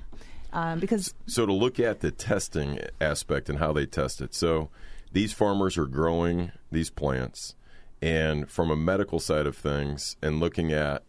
um, 0.53 0.80
because 0.80 1.13
so 1.27 1.46
to 1.46 1.53
look 1.53 1.80
at 1.80 2.00
the 2.00 2.10
testing 2.10 2.80
aspect 3.00 3.48
and 3.48 3.60
how 3.60 3.74
they 3.74 3.86
test 3.86 4.22
it. 4.22 4.34
So 4.34 4.70
these 5.12 5.34
farmers 5.34 5.77
are 5.77 5.86
growing 5.86 6.51
these 6.72 6.89
plants, 6.89 7.56
and 8.01 8.50
from 8.50 8.72
a 8.72 8.75
medical 8.75 9.20
side 9.20 9.46
of 9.46 9.56
things, 9.56 10.15
and 10.22 10.39
looking 10.39 10.72
at 10.72 11.03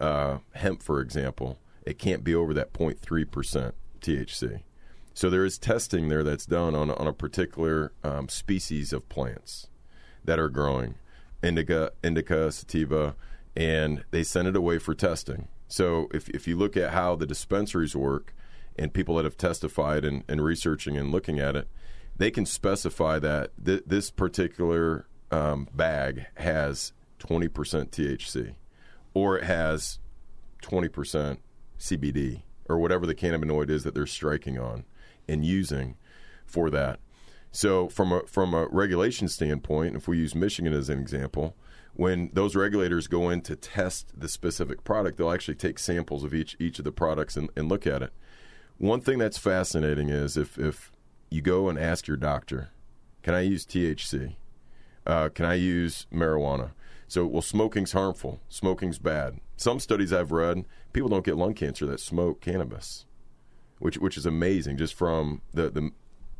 uh, 0.00 0.38
hemp, 0.52 0.82
for 0.82 1.00
example, 1.00 1.58
it 1.84 1.98
can't 1.98 2.24
be 2.24 2.34
over 2.34 2.52
that 2.54 2.72
0.3 2.72 3.30
percent 3.30 3.74
THC. 4.00 4.62
So 5.14 5.30
there 5.30 5.44
is 5.44 5.58
testing 5.58 6.08
there 6.08 6.22
that's 6.22 6.46
done 6.46 6.74
on 6.74 6.90
on 6.90 7.06
a 7.06 7.12
particular 7.12 7.92
um, 8.04 8.28
species 8.28 8.92
of 8.92 9.08
plants 9.08 9.68
that 10.24 10.38
are 10.38 10.50
growing, 10.50 10.96
indica, 11.42 11.92
indica, 12.04 12.52
sativa, 12.52 13.14
and 13.56 14.04
they 14.10 14.22
send 14.22 14.48
it 14.48 14.56
away 14.56 14.78
for 14.78 14.94
testing. 14.94 15.48
So 15.68 16.08
if 16.12 16.28
if 16.30 16.46
you 16.46 16.56
look 16.56 16.76
at 16.76 16.92
how 16.92 17.16
the 17.16 17.26
dispensaries 17.26 17.96
work, 17.96 18.34
and 18.78 18.92
people 18.92 19.16
that 19.16 19.24
have 19.24 19.36
testified 19.36 20.04
and, 20.04 20.22
and 20.28 20.44
researching 20.44 20.96
and 20.96 21.10
looking 21.10 21.40
at 21.40 21.56
it, 21.56 21.68
they 22.18 22.30
can 22.30 22.46
specify 22.46 23.18
that 23.18 23.50
th- 23.62 23.82
this 23.86 24.10
particular 24.10 25.06
um, 25.30 25.68
bag 25.74 26.26
has 26.36 26.92
20% 27.18 27.48
THC, 27.50 28.54
or 29.14 29.38
it 29.38 29.44
has 29.44 29.98
20% 30.62 31.38
CBD, 31.78 32.42
or 32.68 32.78
whatever 32.78 33.06
the 33.06 33.14
cannabinoid 33.14 33.70
is 33.70 33.84
that 33.84 33.94
they're 33.94 34.06
striking 34.06 34.58
on 34.58 34.84
and 35.28 35.44
using 35.44 35.96
for 36.44 36.70
that. 36.70 37.00
So 37.52 37.88
from 37.88 38.12
a 38.12 38.20
from 38.26 38.52
a 38.52 38.68
regulation 38.68 39.28
standpoint, 39.28 39.96
if 39.96 40.06
we 40.06 40.18
use 40.18 40.34
Michigan 40.34 40.74
as 40.74 40.90
an 40.90 40.98
example, 40.98 41.56
when 41.94 42.30
those 42.34 42.54
regulators 42.54 43.06
go 43.06 43.30
in 43.30 43.40
to 43.42 43.56
test 43.56 44.12
the 44.14 44.28
specific 44.28 44.84
product, 44.84 45.16
they'll 45.16 45.30
actually 45.30 45.54
take 45.54 45.78
samples 45.78 46.22
of 46.22 46.34
each 46.34 46.54
each 46.58 46.78
of 46.78 46.84
the 46.84 46.92
products 46.92 47.36
and, 47.36 47.48
and 47.56 47.68
look 47.68 47.86
at 47.86 48.02
it. 48.02 48.12
One 48.76 49.00
thing 49.00 49.16
that's 49.18 49.38
fascinating 49.38 50.10
is 50.10 50.36
if 50.36 50.58
if 50.58 50.92
you 51.30 51.42
go 51.42 51.68
and 51.68 51.78
ask 51.78 52.06
your 52.06 52.16
doctor, 52.16 52.70
can 53.22 53.34
I 53.34 53.40
use 53.40 53.66
THC? 53.66 54.36
Uh, 55.06 55.28
can 55.28 55.44
I 55.44 55.54
use 55.54 56.06
marijuana? 56.12 56.70
So, 57.08 57.26
well, 57.26 57.42
smoking's 57.42 57.92
harmful. 57.92 58.40
Smoking's 58.48 58.98
bad. 58.98 59.40
Some 59.56 59.80
studies 59.80 60.12
I've 60.12 60.32
read, 60.32 60.64
people 60.92 61.08
don't 61.08 61.24
get 61.24 61.36
lung 61.36 61.54
cancer 61.54 61.86
that 61.86 62.00
smoke 62.00 62.40
cannabis, 62.40 63.06
which 63.78 63.96
which 63.98 64.16
is 64.16 64.26
amazing 64.26 64.76
just 64.76 64.94
from 64.94 65.42
the 65.54 65.70
the 65.70 65.90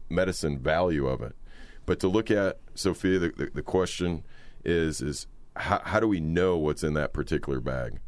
medicine 0.09 0.59
value 0.59 1.07
of 1.07 1.23
it. 1.23 1.35
But 1.87 2.00
to 2.00 2.09
look 2.09 2.31
at 2.31 2.59
Sophia, 2.75 3.19
the, 3.19 3.28
the, 3.31 3.50
the 3.55 3.62
question 3.62 4.25
is 4.64 5.00
is 5.00 5.26
how, 5.55 5.81
how 5.85 6.00
do 6.00 6.09
we 6.09 6.21
know 6.21 6.57
what's 6.59 6.83
in 6.83 6.95
that 6.95 7.12
particular 7.12 7.61
bag? 7.61 8.00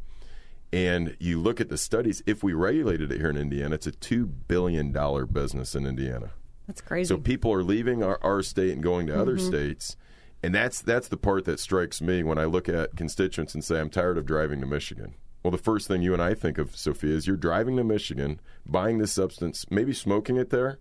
And 0.71 1.15
you 1.19 1.41
look 1.41 1.59
at 1.59 1.69
the 1.69 1.77
studies. 1.77 2.21
If 2.27 2.43
we 2.43 2.53
regulated 2.53 3.11
it 3.11 3.19
here 3.19 3.29
in 3.29 3.37
Indiana, 3.37 3.75
it's 3.75 3.87
a 3.87 3.91
two 3.91 4.25
billion 4.25 4.91
dollar 4.91 5.25
business 5.25 5.73
in 5.73 5.87
Indiana. 5.87 6.31
That's 6.69 6.81
crazy. 6.81 7.07
So 7.07 7.17
people 7.17 7.51
are 7.51 7.63
leaving 7.63 8.03
our, 8.03 8.19
our 8.21 8.43
state 8.43 8.73
and 8.73 8.83
going 8.83 9.07
to 9.07 9.13
mm-hmm. 9.13 9.21
other 9.21 9.39
states, 9.39 9.97
and 10.43 10.53
that's 10.53 10.83
that's 10.83 11.07
the 11.07 11.17
part 11.17 11.45
that 11.45 11.59
strikes 11.59 11.99
me 11.99 12.21
when 12.21 12.37
I 12.37 12.45
look 12.45 12.69
at 12.69 12.95
constituents 12.95 13.55
and 13.55 13.63
say 13.63 13.79
I'm 13.79 13.89
tired 13.89 14.19
of 14.19 14.27
driving 14.27 14.61
to 14.61 14.67
Michigan. 14.67 15.15
Well, 15.41 15.49
the 15.49 15.57
first 15.57 15.87
thing 15.87 16.03
you 16.03 16.13
and 16.13 16.21
I 16.21 16.35
think 16.35 16.59
of, 16.59 16.75
Sophia, 16.75 17.15
is 17.15 17.25
you're 17.25 17.37
driving 17.37 17.75
to 17.77 17.83
Michigan, 17.83 18.39
buying 18.67 18.99
this 18.99 19.11
substance, 19.11 19.65
maybe 19.71 19.93
smoking 19.93 20.37
it 20.37 20.51
there, 20.51 20.77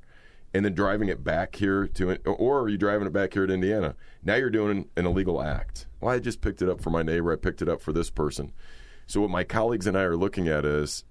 and 0.52 0.66
then 0.66 0.74
driving 0.74 1.08
it 1.08 1.24
back 1.24 1.56
here 1.56 1.86
to, 1.86 2.16
or 2.26 2.60
are 2.60 2.68
you 2.68 2.76
driving 2.76 3.06
it 3.06 3.12
back 3.14 3.32
here 3.32 3.46
to 3.46 3.54
Indiana? 3.54 3.94
Now 4.22 4.34
you're 4.34 4.50
doing 4.50 4.90
an 4.94 5.06
illegal 5.06 5.40
act. 5.40 5.86
Well, 6.02 6.14
I 6.14 6.18
just 6.18 6.42
picked 6.42 6.60
it 6.60 6.68
up 6.68 6.82
for 6.82 6.90
my 6.90 7.02
neighbor. 7.02 7.32
I 7.32 7.36
picked 7.36 7.62
it 7.62 7.68
up 7.68 7.80
for 7.80 7.94
this 7.94 8.10
person. 8.10 8.52
So 9.06 9.22
what 9.22 9.30
my 9.30 9.42
colleagues 9.42 9.86
and 9.86 9.96
I 9.96 10.02
are 10.02 10.18
looking 10.18 10.48
at 10.48 10.66
is 10.66 11.04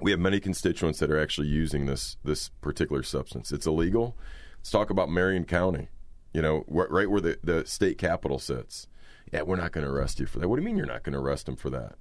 we 0.00 0.10
have 0.10 0.20
many 0.20 0.40
constituents 0.40 0.98
that 0.98 1.10
are 1.10 1.20
actually 1.20 1.48
using 1.48 1.86
this 1.86 2.16
this 2.24 2.48
particular 2.60 3.02
substance. 3.02 3.52
It's 3.52 3.66
illegal. 3.66 4.16
Let's 4.58 4.70
talk 4.70 4.90
about 4.90 5.10
Marion 5.10 5.44
County. 5.44 5.88
You 6.32 6.42
know, 6.42 6.64
right 6.66 7.08
where 7.08 7.20
the, 7.20 7.38
the 7.44 7.64
state 7.64 7.96
capital 7.96 8.40
sits. 8.40 8.88
Yeah, 9.32 9.42
we're 9.42 9.56
not 9.56 9.70
going 9.70 9.86
to 9.86 9.92
arrest 9.92 10.18
you 10.18 10.26
for 10.26 10.40
that. 10.40 10.48
What 10.48 10.56
do 10.56 10.62
you 10.62 10.66
mean 10.66 10.76
you're 10.76 10.86
not 10.86 11.04
going 11.04 11.12
to 11.12 11.20
arrest 11.20 11.46
them 11.46 11.56
for 11.56 11.70
that? 11.70 11.94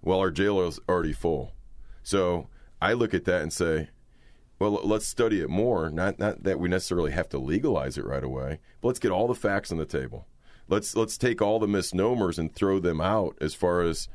Well, 0.00 0.20
our 0.20 0.30
jail 0.30 0.60
is 0.60 0.78
already 0.88 1.12
full. 1.12 1.52
So 2.02 2.48
I 2.80 2.92
look 2.92 3.14
at 3.14 3.24
that 3.24 3.42
and 3.42 3.52
say, 3.52 3.88
well, 4.58 4.80
let's 4.84 5.06
study 5.06 5.40
it 5.40 5.50
more. 5.50 5.90
Not 5.90 6.18
not 6.18 6.44
that 6.44 6.60
we 6.60 6.68
necessarily 6.68 7.10
have 7.12 7.28
to 7.30 7.38
legalize 7.38 7.98
it 7.98 8.04
right 8.04 8.22
away, 8.22 8.60
but 8.80 8.88
let's 8.88 9.00
get 9.00 9.10
all 9.10 9.26
the 9.26 9.34
facts 9.34 9.72
on 9.72 9.78
the 9.78 9.84
table. 9.84 10.26
Let's 10.68 10.94
let's 10.94 11.18
take 11.18 11.42
all 11.42 11.58
the 11.58 11.66
misnomers 11.66 12.38
and 12.38 12.54
throw 12.54 12.78
them 12.78 13.00
out 13.00 13.36
as 13.40 13.54
far 13.54 13.82
as 13.82 14.08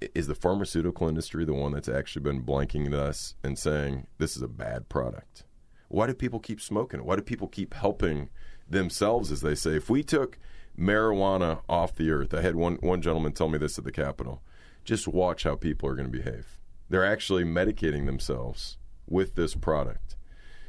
is 0.00 0.26
the 0.26 0.34
pharmaceutical 0.34 1.08
industry 1.08 1.44
the 1.44 1.54
one 1.54 1.72
that's 1.72 1.88
actually 1.88 2.22
been 2.22 2.42
blanking 2.42 2.92
us 2.92 3.34
and 3.42 3.58
saying 3.58 4.06
this 4.18 4.36
is 4.36 4.42
a 4.42 4.48
bad 4.48 4.88
product? 4.88 5.44
Why 5.88 6.06
do 6.06 6.14
people 6.14 6.40
keep 6.40 6.60
smoking? 6.60 7.04
Why 7.04 7.16
do 7.16 7.22
people 7.22 7.48
keep 7.48 7.74
helping 7.74 8.28
themselves, 8.68 9.30
as 9.30 9.40
they 9.40 9.54
say? 9.54 9.76
If 9.76 9.88
we 9.88 10.02
took 10.02 10.38
marijuana 10.78 11.60
off 11.68 11.94
the 11.94 12.10
earth, 12.10 12.34
I 12.34 12.40
had 12.40 12.56
one, 12.56 12.76
one 12.76 13.00
gentleman 13.00 13.32
tell 13.32 13.48
me 13.48 13.58
this 13.58 13.78
at 13.78 13.84
the 13.84 13.92
Capitol 13.92 14.42
just 14.84 15.08
watch 15.08 15.42
how 15.42 15.56
people 15.56 15.88
are 15.88 15.96
going 15.96 16.10
to 16.10 16.18
behave. 16.18 16.58
They're 16.88 17.04
actually 17.04 17.44
medicating 17.44 18.06
themselves 18.06 18.78
with 19.08 19.34
this 19.34 19.54
product. 19.54 20.16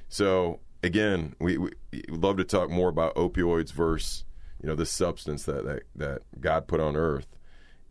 So 0.10 0.60
again, 0.84 1.36
we, 1.40 1.58
we 1.58 1.72
love 2.10 2.38
to 2.38 2.44
talk 2.44 2.70
more 2.70 2.90
about 2.90 3.16
opioids 3.16 3.72
versus 3.72 4.26
you 4.62 4.68
know 4.68 4.76
this 4.76 4.92
substance 4.92 5.44
that, 5.44 5.66
that 5.66 5.84
that 5.96 6.22
God 6.42 6.68
put 6.68 6.80
on 6.80 6.96
earth 6.96 7.37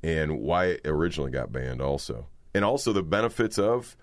and 0.03 0.41
why 0.41 0.67
it 0.67 0.81
originally 0.85 1.31
got 1.31 1.53
banned 1.53 1.81
also. 1.81 2.27
And 2.55 2.65
also 2.65 2.93
the 2.93 3.03
benefits 3.03 3.59
of 3.59 3.97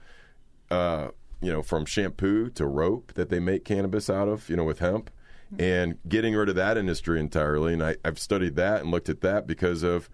uh, 0.70 1.10
you 1.44 1.52
know, 1.52 1.62
from 1.62 1.86
shampoo 1.86 2.50
to 2.52 2.66
rope 2.66 3.14
that 3.16 3.30
they 3.30 3.40
make 3.40 3.66
cannabis 3.66 4.10
out 4.10 4.30
of, 4.30 4.50
you 4.50 4.56
know, 4.56 4.64
with 4.64 4.80
hemp, 4.80 5.12
and 5.60 6.00
getting 6.08 6.34
rid 6.34 6.50
of 6.50 6.56
that 6.56 6.78
industry 6.78 7.20
entirely. 7.20 7.74
And 7.74 7.84
I, 7.84 7.98
have 8.06 8.18
studied 8.18 8.56
that 8.56 8.82
and 8.82 8.90
looked 8.90 9.10
at 9.10 9.22
that 9.22 9.46
because 9.46 9.84
of 9.84 10.10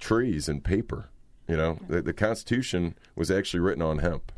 trees 0.00 0.48
and 0.48 0.62
paper. 0.62 1.08
You 1.48 1.56
know, 1.56 1.78
the, 1.88 2.02
the 2.02 2.12
Constitution 2.12 2.98
was 3.14 3.30
actually 3.30 3.60
written 3.60 3.80
on 3.80 3.98
hemp. 3.98 4.32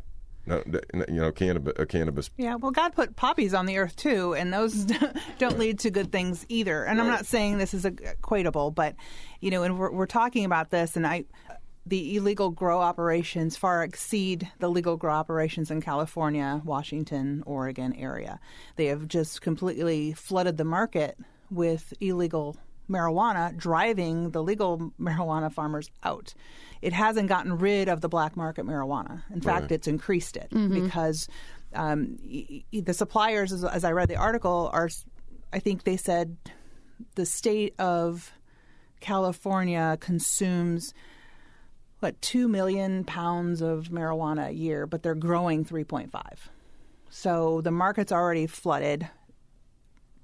No, 0.49 0.63
you 1.07 1.19
know, 1.19 1.31
cannabis, 1.31 1.73
a 1.77 1.83
uh, 1.83 1.85
cannabis. 1.85 2.31
Yeah, 2.35 2.55
well, 2.55 2.71
God 2.71 2.95
put 2.95 3.15
poppies 3.15 3.53
on 3.53 3.67
the 3.67 3.77
earth 3.77 3.95
too, 3.95 4.33
and 4.33 4.51
those 4.51 4.85
don't 5.37 5.59
lead 5.59 5.77
to 5.79 5.91
good 5.91 6.11
things 6.11 6.43
either. 6.49 6.85
And 6.85 6.97
right. 6.97 7.03
I'm 7.05 7.09
not 7.09 7.27
saying 7.27 7.59
this 7.59 7.75
is 7.75 7.85
equatable, 7.85 8.73
but 8.73 8.95
you 9.41 9.51
know, 9.51 9.61
and 9.61 9.77
we're, 9.77 9.91
we're 9.91 10.07
talking 10.07 10.45
about 10.45 10.71
this, 10.71 10.97
and 10.97 11.05
I, 11.05 11.25
the 11.85 12.15
illegal 12.15 12.49
grow 12.49 12.79
operations 12.79 13.57
far 13.57 13.83
exceed 13.83 14.51
the 14.57 14.69
legal 14.69 14.97
grow 14.97 15.13
operations 15.13 15.69
in 15.69 15.81
California, 15.81 16.61
Washington, 16.65 17.43
Oregon 17.45 17.93
area. 17.93 18.39
They 18.75 18.87
have 18.87 19.07
just 19.07 19.41
completely 19.41 20.13
flooded 20.13 20.57
the 20.57 20.65
market 20.65 21.15
with 21.51 21.93
illegal 21.99 22.57
marijuana, 22.89 23.55
driving 23.55 24.31
the 24.31 24.43
legal 24.43 24.91
marijuana 24.99 25.51
farmers 25.51 25.89
out 26.03 26.33
it 26.81 26.93
hasn't 26.93 27.27
gotten 27.27 27.57
rid 27.57 27.89
of 27.89 28.01
the 28.01 28.09
black 28.09 28.37
market 28.37 28.65
marijuana. 28.65 29.23
In 29.33 29.41
fact, 29.41 29.63
right. 29.63 29.71
it's 29.71 29.87
increased 29.87 30.37
it 30.37 30.49
mm-hmm. 30.51 30.85
because 30.85 31.27
um, 31.73 32.17
the 32.71 32.93
suppliers, 32.93 33.51
as, 33.51 33.63
as 33.63 33.83
I 33.83 33.91
read 33.91 34.07
the 34.07 34.15
article, 34.15 34.69
are, 34.73 34.89
I 35.51 35.59
think 35.59 35.83
they 35.83 35.97
said 35.97 36.37
the 37.15 37.25
state 37.25 37.75
of 37.79 38.31
California 39.01 39.97
consumes 39.99 40.93
what 41.99 42.21
two 42.21 42.47
million 42.47 43.03
pounds 43.03 43.61
of 43.61 43.89
marijuana 43.89 44.47
a 44.47 44.51
year, 44.51 44.87
but 44.87 45.03
they're 45.03 45.15
growing 45.15 45.65
3.5. 45.65 46.09
So 47.09 47.59
the 47.61 47.71
market's 47.71 48.11
already 48.11 48.47
flooded. 48.47 49.09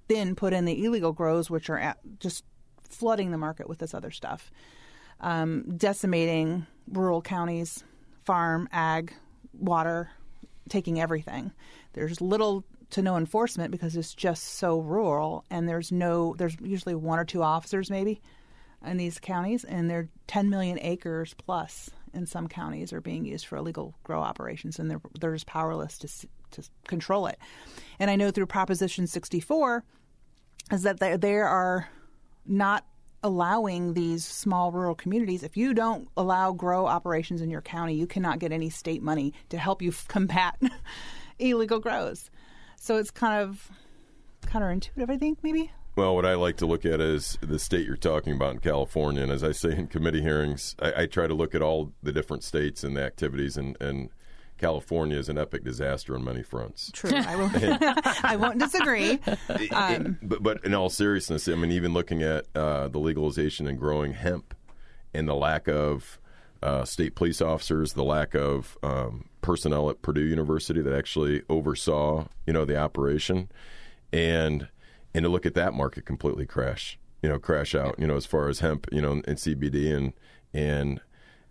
Then 0.08 0.36
put 0.36 0.54
in 0.54 0.66
the 0.66 0.86
illegal 0.86 1.12
grows, 1.12 1.50
which 1.50 1.70
are 1.70 1.96
just 2.20 2.46
flooding 2.90 3.32
the 3.32 3.38
market 3.38 3.68
with 3.70 3.80
this 3.80 3.94
other 3.94 4.12
stuff 4.12 4.52
um, 5.22 5.78
decimating 5.78 6.66
rural 6.92 7.22
counties, 7.22 7.84
farm, 8.24 8.68
ag, 8.72 9.14
water, 9.54 10.12
taking 10.70 11.00
everything. 11.00 11.52
There's 11.94 12.22
little 12.22 12.64
to 12.92 13.02
no 13.02 13.18
enforcement 13.18 13.72
because 13.72 13.96
it's 13.96 14.14
just 14.14 14.44
so 14.44 14.80
rural, 14.80 15.46
and 15.50 15.68
there's 15.68 15.92
no. 15.92 16.36
There's 16.38 16.58
usually 16.62 16.96
one 16.96 17.20
or 17.20 17.26
two 17.26 17.44
officers 17.44 17.90
maybe 17.90 18.22
in 18.86 18.98
these 18.98 19.20
counties, 19.20 19.64
and 19.64 19.90
they're 19.90 20.10
10 20.28 20.50
million 20.50 20.78
acres 20.80 21.34
plus 21.34 21.90
in 22.14 22.26
some 22.26 22.48
counties 22.48 22.94
are 22.94 23.02
being 23.02 23.26
used 23.26 23.46
for 23.46 23.58
illegal 23.58 23.96
grow 24.04 24.22
operations, 24.22 24.80
and 24.80 24.90
they're 24.90 25.02
they're 25.20 25.34
just 25.34 25.48
powerless 25.48 25.98
to 26.00 26.28
to 26.52 26.70
control 26.88 27.28
it. 27.28 27.40
And 28.00 28.12
I 28.12 28.16
know 28.16 28.32
through 28.32 28.46
Proposition 28.48 29.08
64 29.08 29.84
is 30.72 30.84
that 30.84 31.00
there 31.00 31.18
there 31.18 31.48
are 31.48 31.90
not 32.46 32.86
allowing 33.24 33.94
these 33.94 34.24
small 34.24 34.72
rural 34.72 34.94
communities, 34.94 35.42
if 35.42 35.58
you 35.58 35.74
don't 35.74 36.08
allow 36.16 36.52
grow 36.52 36.86
operations 36.86 37.42
in 37.42 37.50
your 37.50 37.62
county, 37.62 37.96
you 37.96 38.06
cannot 38.06 38.40
get 38.40 38.52
any 38.52 38.70
state 38.70 39.02
money 39.02 39.34
to 39.50 39.58
help 39.58 39.82
you 39.82 39.92
combat 40.08 40.62
illegal 41.40 41.80
grows. 41.80 42.30
So 42.80 42.98
it's 42.98 43.12
kind 43.12 43.42
of 43.42 43.70
counterintuitive, 44.42 45.10
I 45.10 45.18
think, 45.18 45.40
maybe. 45.42 45.72
Well, 45.96 46.14
what 46.14 46.26
I 46.26 46.36
like 46.36 46.58
to 46.58 46.66
look 46.66 46.86
at 46.86 47.00
is 47.00 47.38
the 47.42 47.58
state 47.58 47.88
you're 47.88 47.96
talking 47.96 48.34
about 48.34 48.54
in 48.56 48.60
California. 48.60 49.24
And 49.24 49.32
as 49.32 49.44
I 49.44 49.54
say 49.54 49.72
in 49.72 49.88
committee 49.88 50.22
hearings, 50.22 50.76
I, 50.80 51.04
I 51.04 51.06
try 51.06 51.26
to 51.26 51.34
look 51.34 51.56
at 51.56 51.62
all 51.62 51.94
the 52.04 52.12
different 52.12 52.44
states 52.44 52.84
and 52.84 52.98
the 52.98 53.04
activities 53.04 53.56
and, 53.56 53.78
and 53.80 54.10
California 54.58 55.18
is 55.18 55.30
an 55.30 55.38
epic 55.38 55.64
disaster 55.64 56.16
on 56.16 56.24
many 56.24 56.42
fronts. 56.42 56.90
True, 56.94 57.12
I 57.14 57.36
won't, 57.36 57.56
I 58.24 58.36
won't 58.36 58.60
disagree. 58.60 59.20
Um, 59.72 60.18
but, 60.22 60.42
but 60.42 60.64
in 60.66 60.74
all 60.74 60.90
seriousness, 60.90 61.48
I 61.48 61.56
mean, 61.56 61.72
even 61.72 61.94
looking 61.94 62.24
at 62.24 62.46
uh, 62.56 62.88
the 62.88 63.00
legalization 63.00 63.68
and 63.68 63.78
growing 63.78 64.14
hemp 64.14 64.54
and 65.14 65.28
the 65.28 65.36
lack 65.36 65.68
of 65.68 66.20
uh, 66.64 66.86
state 66.86 67.16
police 67.16 67.42
officers, 67.42 67.94
the 67.94 68.04
lack 68.04 68.34
of 68.34 68.78
um, 68.84 69.26
personnel 69.42 69.90
at 69.90 70.02
Purdue 70.02 70.26
University 70.26 70.82
that 70.82 70.94
actually 70.94 71.44
oversaw, 71.50 72.28
you 72.48 72.54
know, 72.54 72.66
the 72.66 72.78
operation, 72.78 73.50
and 74.12 74.68
and 75.14 75.24
to 75.24 75.30
look 75.30 75.46
at 75.46 75.54
that 75.56 75.74
market 75.74 76.06
completely 76.06 76.46
crash, 76.46 76.98
you 77.22 77.30
know, 77.30 77.40
crash 77.40 77.76
out, 77.76 77.96
you 78.00 78.08
know, 78.08 78.16
as 78.16 78.26
far 78.26 78.50
as 78.50 78.60
hemp, 78.60 78.88
you 78.92 79.02
know, 79.02 79.12
and 79.12 79.38
CBD 79.38 79.96
and 79.96 80.14
and 80.54 81.02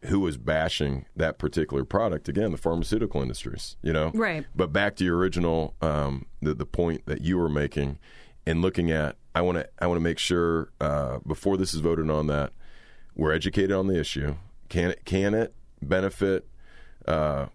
who 0.06 0.20
was 0.20 0.36
bashing 0.36 1.06
that 1.16 1.38
particular 1.38 1.84
product. 1.84 2.28
Again 2.28 2.52
the 2.52 2.58
pharmaceutical 2.58 3.22
industries 3.22 3.76
you 3.82 3.92
know? 3.92 4.10
Right. 4.14 4.46
But 4.54 4.72
back 4.72 4.96
to 4.96 5.04
your 5.04 5.16
original 5.16 5.74
um, 5.80 6.26
the, 6.40 6.54
the 6.54 6.66
point 6.66 7.06
that 7.06 7.20
you 7.22 7.38
were 7.38 7.48
making 7.48 7.98
and 8.46 8.60
looking 8.60 8.90
at 8.90 9.16
i 9.34 9.40
want 9.40 9.56
to 9.56 9.68
i 9.78 9.86
want 9.86 9.96
to 9.96 10.02
make 10.02 10.18
sure 10.18 10.70
uh, 10.80 11.18
before 11.26 11.56
this 11.56 11.72
is 11.72 11.80
voted 11.80 12.10
on 12.10 12.26
that 12.26 12.52
we're 13.14 13.32
educated 13.32 13.72
on 13.72 13.86
the 13.86 13.98
issue. 13.98 14.36
Can 14.68 14.90
it 14.90 15.04
can 15.04 15.34
it 15.34 15.54
benefit 15.80 16.46
uh, 17.06 17.46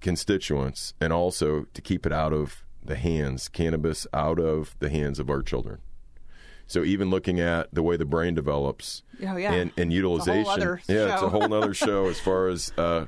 constituents? 0.00 0.94
And 1.00 1.12
also 1.12 1.66
to 1.72 1.82
keep 1.82 2.06
it 2.06 2.12
out 2.12 2.32
of 2.32 2.64
the 2.84 2.96
hands 2.96 3.48
cannabis 3.48 4.06
out 4.12 4.38
of 4.38 4.76
the 4.78 4.90
hands 4.90 5.18
of 5.18 5.30
our 5.30 5.40
children 5.40 5.78
So 6.66 6.82
even 6.84 7.10
looking 7.10 7.40
at 7.40 7.72
the 7.74 7.82
way 7.82 7.96
the 7.96 8.04
brain 8.04 8.34
develops 8.34 9.02
Oh, 9.26 9.36
yeah. 9.36 9.52
and, 9.52 9.70
and 9.76 9.90
It's 9.92 9.96
utilization, 9.96 10.50
other 10.50 10.80
yeah, 10.88 11.14
it's 11.14 11.22
a 11.22 11.28
whole 11.28 11.52
other 11.52 11.74
show 11.74 12.06
as 12.06 12.18
far 12.20 12.48
as 12.48 12.72
uh, 12.78 13.06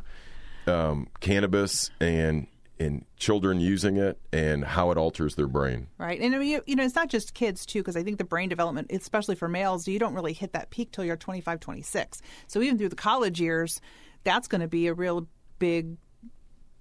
um, 0.67 1.09
cannabis 1.21 1.91
and 2.01 2.47
and 2.79 3.07
children 3.17 3.59
using 3.59 3.97
it 3.97 4.19
and 4.35 4.63
how 4.63 4.91
it 4.91 4.99
alters 4.99 5.35
their 5.35 5.47
brain. 5.47 5.87
Right. 5.97 6.21
And 6.21 6.35
you, 6.47 6.61
you 6.67 6.77
know, 6.77 6.85
it's 6.85 6.95
not 6.95 7.09
just 7.09 7.33
kids, 7.33 7.65
too, 7.65 7.79
because 7.81 7.97
I 7.97 8.03
think 8.03 8.19
the 8.19 8.25
brain 8.25 8.51
development, 8.51 8.91
especially 8.91 9.35
for 9.35 9.49
males, 9.49 9.89
you 9.89 9.99
don't 9.99 10.13
really 10.13 10.35
hit 10.35 10.53
that 10.53 10.69
peak 10.69 10.93
till 10.93 11.03
you're 11.03 11.17
25, 11.17 11.59
26. 11.59 12.21
So 12.49 12.61
even 12.61 12.77
through 12.77 12.91
the 12.91 12.95
college 12.97 13.41
years, 13.41 13.81
that's 14.25 14.47
going 14.47 14.61
to 14.61 14.69
be 14.69 14.89
a 14.89 14.93
real 14.93 15.27
big 15.59 15.97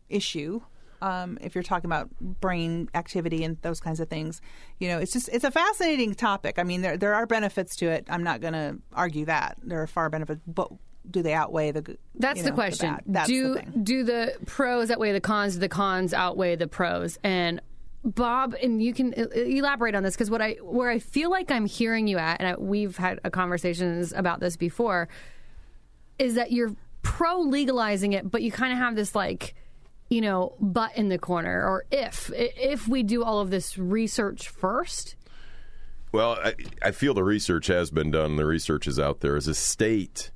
issue. 0.10 0.60
Um, 1.02 1.38
if 1.42 1.56
you're 1.56 1.64
talking 1.64 1.86
about 1.86 2.10
brain 2.20 2.90
activity 2.94 3.44
and 3.44 3.58
those 3.62 3.80
kinds 3.80 4.00
of 4.00 4.10
things, 4.10 4.42
you 4.80 4.88
know, 4.88 5.00
it's 5.00 5.14
just 5.14 5.30
it's 5.30 5.44
a 5.44 5.52
fascinating 5.52 6.16
topic. 6.16 6.58
I 6.58 6.64
mean, 6.64 6.82
there 6.82 6.98
there 6.98 7.14
are 7.14 7.26
benefits 7.26 7.76
to 7.78 7.88
it. 7.88 8.06
I'm 8.10 8.24
not 8.24 8.42
going 8.42 8.54
to 8.54 8.78
argue 8.94 9.26
that 9.26 9.58
there 9.64 9.82
are 9.82 9.88
far 9.88 10.10
benefits, 10.10 10.42
but 10.48 10.72
do 11.10 11.22
they 11.22 11.34
outweigh 11.34 11.72
the? 11.72 11.98
That's 12.16 12.40
you 12.40 12.44
the 12.44 12.52
question. 12.52 12.94
bad? 12.94 13.04
That's 13.06 13.28
do 13.28 13.56
the 13.56 13.62
do 13.62 14.04
the 14.04 14.36
pros 14.46 14.90
outweigh 14.90 15.14
the 15.14 15.22
cons? 15.22 15.56
Do 15.56 15.60
the 15.60 15.70
cons 15.70 16.14
outweigh 16.14 16.56
the 16.56 16.68
pros? 16.68 17.20
And 17.24 17.62
Bob, 18.04 18.56
and 18.62 18.82
you 18.82 18.94
can 18.94 19.14
e- 19.18 19.58
elaborate 19.58 19.96
on 19.96 20.04
this 20.04 20.16
because 20.16 20.30
what 20.30 20.42
I 20.42 20.54
where 20.62 20.90
I 20.90 21.00
feel 21.00 21.30
like 21.30 21.52
I'm 21.52 21.66
hearing 21.66 22.08
you 22.08 22.18
at, 22.18 22.40
and 22.40 22.50
I, 22.50 22.56
we've 22.56 22.98
had 22.98 23.20
a 23.24 23.32
conversations 23.32 24.14
about 24.14 24.40
this 24.40 24.58
before, 24.58 25.08
is 26.20 26.36
that 26.36 26.52
you're 26.52 26.76
pro 27.02 27.40
legalizing 27.40 28.14
it, 28.14 28.30
but 28.30 28.42
you 28.42 28.52
kind 28.52 28.74
of 28.74 28.80
have 28.80 28.96
this 28.96 29.16
like, 29.16 29.56
you 30.10 30.22
know, 30.22 30.54
but 30.60 30.96
in 30.96 31.10
the 31.10 31.18
corner, 31.18 31.68
or 31.68 31.86
if 31.92 32.32
if 32.34 32.88
we 32.88 33.04
do 33.04 33.24
all 33.24 33.40
of 33.40 33.50
this 33.50 33.78
research 33.78 34.50
first. 34.50 35.16
Well, 36.12 36.38
I, 36.42 36.56
I 36.82 36.92
feel 36.92 37.14
the 37.14 37.24
research 37.24 37.68
has 37.68 37.92
been 37.92 38.12
done. 38.12 38.38
The 38.38 38.46
research 38.46 38.88
is 38.88 39.00
out 39.00 39.20
there. 39.20 39.36
As 39.36 39.48
a 39.48 39.56
state, 39.56 40.32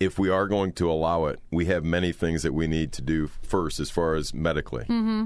if 0.00 0.18
we 0.18 0.30
are 0.30 0.46
going 0.46 0.72
to 0.74 0.90
allow 0.90 1.26
it, 1.26 1.40
we 1.50 1.66
have 1.66 1.84
many 1.84 2.12
things 2.12 2.42
that 2.44 2.54
we 2.54 2.66
need 2.66 2.92
to 2.92 3.02
do 3.02 3.26
first, 3.42 3.78
as 3.78 3.90
far 3.90 4.14
as 4.14 4.32
medically. 4.32 4.84
Mm-hmm. 4.84 5.24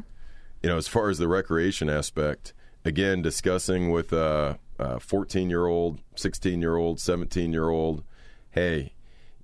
You 0.63 0.69
know, 0.69 0.77
as 0.77 0.89
far 0.89 1.09
as 1.09 1.19
the 1.19 1.29
recreation 1.29 1.89
aspect, 1.89 2.53
again, 2.85 3.23
discussing 3.23 3.91
with 3.91 4.13
a 4.13 4.59
14 5.01 5.51
year 5.51 5.67
old, 5.67 6.01
16 6.17 6.61
year 6.61 6.77
old, 6.77 7.01
17 7.01 7.53
year 7.53 7.69
old, 7.69 8.03
hey, 8.51 8.95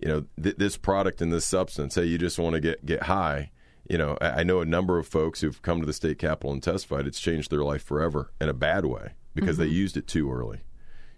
you 0.00 0.08
know, 0.08 0.24
th- 0.42 0.56
this 0.56 0.76
product 0.76 1.20
and 1.20 1.32
this 1.32 1.44
substance, 1.44 1.94
hey, 1.94 2.04
you 2.04 2.18
just 2.18 2.38
want 2.38 2.54
to 2.54 2.60
get, 2.60 2.84
get 2.86 3.04
high. 3.04 3.50
You 3.88 3.96
know, 3.96 4.18
I, 4.20 4.42
know 4.42 4.60
a 4.60 4.66
number 4.66 4.98
of 4.98 5.06
folks 5.06 5.40
who've 5.40 5.60
come 5.62 5.80
to 5.80 5.86
the 5.86 5.94
state 5.94 6.18
capitol 6.18 6.52
and 6.52 6.62
testified. 6.62 7.06
It's 7.06 7.20
changed 7.20 7.50
their 7.50 7.64
life 7.64 7.82
forever 7.82 8.32
in 8.38 8.50
a 8.50 8.52
bad 8.52 8.84
way 8.84 9.12
because 9.34 9.56
they 9.56 9.66
used 9.66 9.96
it 9.96 10.06
too 10.06 10.30
early. 10.30 10.60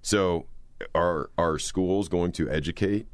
So, 0.03 0.47
are 0.95 1.31
are 1.37 1.59
schools 1.59 2.09
going 2.09 2.33
to 2.33 2.49
educate 2.49 3.07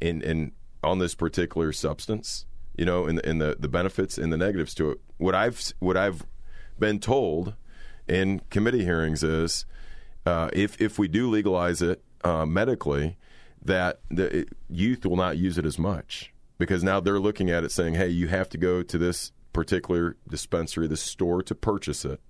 in 0.00 0.22
in 0.22 0.52
on 0.82 1.00
this 1.00 1.14
particular 1.14 1.70
substance? 1.72 2.46
You 2.76 2.86
know, 2.86 3.06
in 3.06 3.16
the, 3.16 3.28
in 3.28 3.38
the 3.38 3.56
the 3.58 3.68
benefits 3.68 4.16
and 4.16 4.32
the 4.32 4.38
negatives 4.38 4.74
to 4.76 4.92
it. 4.92 5.00
What 5.18 5.34
I've 5.34 5.60
what 5.80 5.98
I've 5.98 6.24
been 6.78 6.98
told 6.98 7.54
in 8.08 8.40
committee 8.48 8.84
hearings 8.84 9.22
is 9.22 9.66
uh, 10.24 10.48
if 10.54 10.80
if 10.80 10.98
we 10.98 11.08
do 11.08 11.28
legalize 11.28 11.82
it 11.82 12.02
uh, 12.24 12.46
medically, 12.46 13.18
that 13.62 14.00
the 14.10 14.46
youth 14.70 15.04
will 15.04 15.16
not 15.16 15.36
use 15.36 15.58
it 15.58 15.66
as 15.66 15.78
much 15.78 16.33
because 16.58 16.82
now 16.84 17.00
they're 17.00 17.18
looking 17.20 17.50
at 17.50 17.64
it 17.64 17.70
saying, 17.72 17.94
"Hey, 17.94 18.08
you 18.08 18.28
have 18.28 18.48
to 18.50 18.58
go 18.58 18.82
to 18.82 18.98
this 18.98 19.32
particular 19.52 20.16
dispensary, 20.28 20.86
this 20.86 21.00
store 21.02 21.42
to 21.42 21.54
purchase 21.54 22.04
it." 22.04 22.20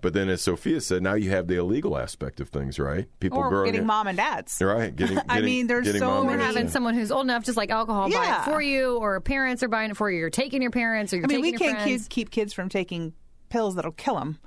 But 0.00 0.12
then, 0.12 0.28
as 0.28 0.40
Sophia 0.42 0.80
said, 0.80 1.02
now 1.02 1.14
you 1.14 1.30
have 1.30 1.48
the 1.48 1.56
illegal 1.56 1.98
aspect 1.98 2.38
of 2.38 2.50
things, 2.50 2.78
right? 2.78 3.08
People 3.18 3.38
or 3.40 3.48
growing 3.48 3.66
getting 3.66 3.80
it, 3.82 3.84
mom 3.86 4.06
and 4.06 4.16
dads. 4.16 4.58
right? 4.62 4.94
Getting, 4.94 5.16
getting 5.16 5.30
I 5.30 5.40
mean, 5.40 5.66
there's 5.66 5.86
getting 5.86 6.00
so 6.00 6.06
mom 6.06 6.26
Or 6.28 6.30
many- 6.30 6.42
having 6.44 6.64
yeah. 6.66 6.70
someone 6.70 6.94
who's 6.94 7.10
old 7.10 7.26
enough, 7.26 7.42
just 7.44 7.56
like 7.56 7.70
alcohol, 7.70 8.08
buy 8.08 8.38
it 8.40 8.44
for 8.44 8.62
you, 8.62 8.96
or 8.98 9.20
parents 9.20 9.62
are 9.64 9.68
buying 9.68 9.90
it 9.90 9.96
for 9.96 10.08
you. 10.08 10.18
You're 10.20 10.30
taking 10.30 10.62
your 10.62 10.70
parents, 10.70 11.12
or 11.12 11.16
you're 11.16 11.24
I 11.24 11.28
mean, 11.28 11.40
we 11.40 11.50
your 11.50 11.58
can't 11.58 11.78
friends. 11.82 12.02
keep, 12.04 12.10
keep 12.10 12.30
kids 12.30 12.52
from 12.52 12.68
taking 12.68 13.12
pills 13.48 13.74
that'll 13.74 13.90
kill 13.90 14.14
them. 14.20 14.38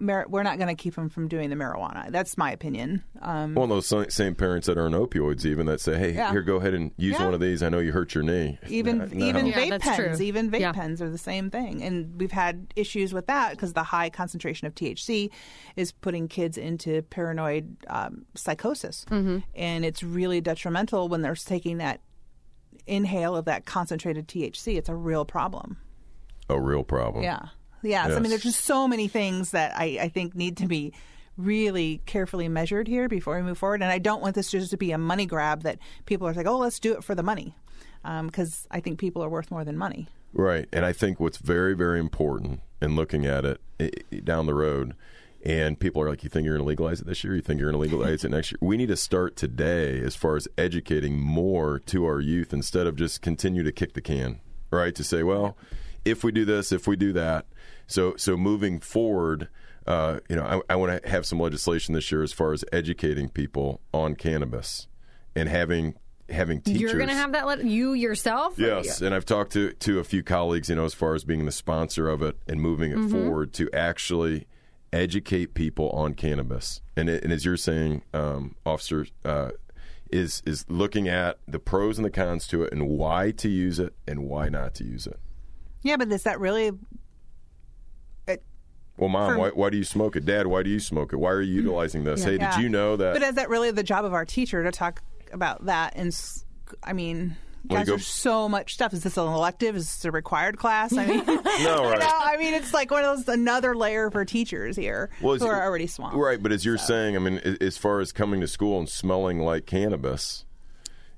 We're 0.00 0.42
not 0.42 0.58
going 0.58 0.68
to 0.68 0.74
keep 0.74 0.96
them 0.96 1.08
from 1.08 1.28
doing 1.28 1.50
the 1.50 1.56
marijuana. 1.56 2.10
That's 2.10 2.36
my 2.36 2.50
opinion. 2.50 3.04
Um, 3.22 3.56
of 3.56 3.68
those 3.68 4.12
same 4.14 4.34
parents 4.34 4.66
that 4.66 4.76
are 4.76 4.86
on 4.86 4.92
opioids, 4.92 5.46
even 5.46 5.66
that 5.66 5.80
say, 5.80 5.96
"Hey, 5.96 6.12
Yeah. 6.14 6.30
here, 6.32 6.42
go 6.42 6.56
ahead 6.56 6.74
and 6.74 6.90
use 6.96 7.14
Yeah. 7.18 7.24
one 7.24 7.32
of 7.34 7.40
these. 7.40 7.62
I 7.62 7.68
know 7.68 7.78
you 7.78 7.92
hurt 7.92 8.14
your 8.14 8.24
knee." 8.24 8.58
even 8.68 8.98
No. 8.98 9.04
even 9.06 9.46
Yeah, 9.46 9.54
vape 9.54 9.80
pens, 9.80 9.96
true. 10.18 10.26
even 10.26 10.50
vape 10.50 10.60
Yeah. 10.60 10.72
pens 10.72 11.00
are 11.00 11.08
the 11.08 11.16
same 11.16 11.48
thing. 11.48 11.82
And 11.82 12.20
we've 12.20 12.32
had 12.32 12.66
issues 12.76 13.14
with 13.14 13.26
that 13.28 13.52
because 13.52 13.72
the 13.72 13.84
high 13.84 14.10
concentration 14.10 14.66
of 14.66 14.74
THC 14.74 15.30
is 15.76 15.92
putting 15.92 16.26
kids 16.28 16.58
into 16.58 17.02
paranoid 17.02 17.76
um, 17.86 18.26
psychosis, 18.34 19.06
Mm-hmm. 19.10 19.38
and 19.54 19.84
it's 19.84 20.02
really 20.02 20.40
detrimental 20.40 21.08
when 21.08 21.22
they're 21.22 21.34
taking 21.36 21.78
that 21.78 22.00
inhale 22.86 23.36
of 23.36 23.44
that 23.46 23.64
concentrated 23.64 24.26
THC. 24.28 24.76
It's 24.76 24.88
a 24.88 24.94
real 24.94 25.24
problem. 25.24 25.78
a 26.50 26.60
real 26.60 26.84
problem. 26.84 27.24
Yeah. 27.24 27.46
Yes. 27.84 28.10
I 28.10 28.18
mean, 28.18 28.30
there's 28.30 28.42
just 28.42 28.64
so 28.64 28.88
many 28.88 29.06
things 29.08 29.50
that 29.52 29.72
I, 29.78 29.98
I 30.02 30.08
think 30.08 30.34
need 30.34 30.56
to 30.56 30.66
be 30.66 30.92
really 31.36 32.00
carefully 32.06 32.48
measured 32.48 32.88
here 32.88 33.08
before 33.08 33.36
we 33.36 33.42
move 33.42 33.58
forward. 33.58 33.82
And 33.82 33.90
I 33.90 33.98
don't 33.98 34.22
want 34.22 34.34
this 34.34 34.50
just 34.50 34.70
to 34.70 34.76
be 34.76 34.92
a 34.92 34.98
money 34.98 35.26
grab 35.26 35.62
that 35.62 35.78
people 36.06 36.26
are 36.28 36.32
like, 36.32 36.46
oh, 36.46 36.58
let's 36.58 36.78
do 36.80 36.94
it 36.94 37.04
for 37.04 37.14
the 37.14 37.22
money. 37.22 37.54
Um, 38.04 38.26
because 38.26 38.66
I 38.70 38.80
think 38.80 38.98
people 38.98 39.22
are 39.24 39.28
worth 39.28 39.50
more 39.50 39.64
than 39.64 39.76
money. 39.76 40.08
Right. 40.32 40.68
And 40.72 40.84
I 40.84 40.92
think 40.92 41.20
what's 41.20 41.38
very, 41.38 41.74
very 41.74 41.98
important 42.00 42.60
in 42.82 42.96
looking 42.96 43.24
at 43.26 43.44
it 43.44 43.60
i- 43.80 43.90
i- 44.12 44.16
down 44.20 44.46
the 44.46 44.54
road, 44.54 44.94
and 45.44 45.78
people 45.78 46.02
are 46.02 46.08
like, 46.08 46.22
you 46.22 46.28
think 46.30 46.44
you're 46.44 46.54
going 46.54 46.64
to 46.64 46.68
legalize 46.68 47.00
it 47.00 47.06
this 47.06 47.22
year? 47.24 47.34
You 47.34 47.40
think 47.42 47.60
you're 47.60 47.70
going 47.70 47.88
to 47.88 47.96
legalize 47.96 48.24
it 48.24 48.30
next 48.30 48.52
year? 48.52 48.58
We 48.60 48.76
need 48.76 48.88
to 48.88 48.96
start 48.96 49.36
today 49.36 50.00
as 50.00 50.14
far 50.14 50.36
as 50.36 50.46
educating 50.58 51.18
more 51.18 51.78
to 51.86 52.04
our 52.06 52.20
youth 52.20 52.52
instead 52.52 52.86
of 52.86 52.96
just 52.96 53.22
continue 53.22 53.62
to 53.62 53.72
kick 53.72 53.94
the 53.94 54.00
can, 54.00 54.40
right? 54.70 54.94
To 54.94 55.04
say, 55.04 55.22
well, 55.22 55.56
if 56.04 56.22
we 56.24 56.30
do 56.32 56.44
this, 56.44 56.72
if 56.72 56.86
we 56.86 56.96
do 56.96 57.12
that. 57.14 57.46
So, 57.86 58.14
so 58.16 58.36
moving 58.36 58.80
forward, 58.80 59.48
uh, 59.86 60.20
you 60.28 60.36
know, 60.36 60.62
I, 60.68 60.72
I 60.72 60.76
want 60.76 61.02
to 61.02 61.08
have 61.08 61.26
some 61.26 61.38
legislation 61.40 61.94
this 61.94 62.10
year 62.10 62.22
as 62.22 62.32
far 62.32 62.52
as 62.52 62.64
educating 62.72 63.28
people 63.28 63.80
on 63.92 64.14
cannabis 64.16 64.88
and 65.36 65.48
having 65.48 65.94
having 66.30 66.60
teachers. 66.62 66.80
You're 66.80 66.94
going 66.94 67.08
to 67.10 67.14
have 67.14 67.32
that 67.32 67.46
let 67.46 67.64
you 67.64 67.92
yourself. 67.92 68.58
or- 68.58 68.62
Yes, 68.62 69.02
and 69.02 69.14
I've 69.14 69.26
talked 69.26 69.52
to 69.52 69.72
to 69.72 69.98
a 69.98 70.04
few 70.04 70.22
colleagues, 70.22 70.70
you 70.70 70.76
know, 70.76 70.84
as 70.86 70.94
far 70.94 71.14
as 71.14 71.22
being 71.24 71.44
the 71.44 71.52
sponsor 71.52 72.08
of 72.08 72.22
it 72.22 72.36
and 72.48 72.60
moving 72.60 72.92
it 72.92 73.10
forward 73.10 73.52
to 73.54 73.68
actually 73.74 74.46
educate 74.92 75.54
people 75.54 75.90
on 75.90 76.14
cannabis. 76.14 76.80
And, 76.96 77.08
it, 77.08 77.24
and 77.24 77.32
as 77.32 77.44
you're 77.44 77.56
saying, 77.56 78.02
um, 78.14 78.54
officer, 78.64 79.06
uh, 79.24 79.50
is 80.10 80.42
is 80.46 80.64
looking 80.68 81.08
at 81.08 81.38
the 81.48 81.58
pros 81.58 81.98
and 81.98 82.04
the 82.04 82.10
cons 82.10 82.46
to 82.46 82.62
it 82.62 82.72
and 82.72 82.88
why 82.88 83.32
to 83.32 83.48
use 83.48 83.78
it 83.80 83.92
and 84.06 84.20
why 84.28 84.48
not 84.48 84.74
to 84.76 84.84
use 84.84 85.06
it. 85.06 85.18
Yeah, 85.82 85.96
but 85.96 86.10
is 86.12 86.22
that 86.22 86.38
really? 86.40 86.70
Well, 88.96 89.08
mom, 89.08 89.32
For- 89.32 89.38
why, 89.38 89.48
why 89.50 89.70
do 89.70 89.76
you 89.76 89.84
smoke 89.84 90.16
it? 90.16 90.24
Dad, 90.24 90.46
why 90.46 90.62
do 90.62 90.70
you 90.70 90.80
smoke 90.80 91.12
it? 91.12 91.16
Why 91.16 91.30
are 91.30 91.40
you 91.40 91.56
mm-hmm. 91.56 91.66
utilizing 91.66 92.04
this? 92.04 92.22
Hey, 92.22 92.36
yeah. 92.36 92.54
did 92.54 92.62
you 92.62 92.68
know 92.68 92.96
that? 92.96 93.14
But 93.14 93.22
is 93.22 93.34
that 93.34 93.48
really 93.48 93.70
the 93.70 93.82
job 93.82 94.04
of 94.04 94.12
our 94.12 94.24
teacher 94.24 94.62
to 94.62 94.70
talk 94.70 95.02
about 95.32 95.66
that? 95.66 95.94
And 95.96 96.16
I 96.82 96.92
mean, 96.92 97.36
Well, 97.66 97.80
guys, 97.80 97.86
go- 97.86 97.92
there's 97.92 98.06
so 98.06 98.48
much 98.48 98.74
stuff. 98.74 98.92
Is 98.92 99.02
this 99.02 99.16
an 99.16 99.26
elective? 99.26 99.74
Is 99.74 99.86
this 99.86 100.04
a 100.04 100.12
required 100.12 100.58
class? 100.58 100.96
I 100.96 101.06
mean, 101.06 101.24
no, 101.26 101.34
you 101.34 101.42
right. 101.42 101.98
know, 101.98 102.08
I 102.08 102.36
mean, 102.38 102.54
it's 102.54 102.72
like 102.72 102.92
one 102.92 103.04
of 103.04 103.16
those 103.16 103.28
another 103.28 103.74
layer 103.74 104.12
for 104.12 104.24
teachers 104.24 104.76
here 104.76 105.10
Well, 105.20 105.36
who 105.36 105.46
are 105.46 105.62
already 105.62 105.88
swamped. 105.88 106.16
Right, 106.16 106.40
but 106.40 106.52
as 106.52 106.64
you're 106.64 106.78
saying, 106.78 107.16
I 107.16 107.18
mean, 107.18 107.38
as 107.60 107.76
far 107.76 108.00
as 108.00 108.12
coming 108.12 108.40
to 108.42 108.48
school 108.48 108.78
and 108.78 108.88
smelling 108.88 109.40
like 109.40 109.66
cannabis, 109.66 110.44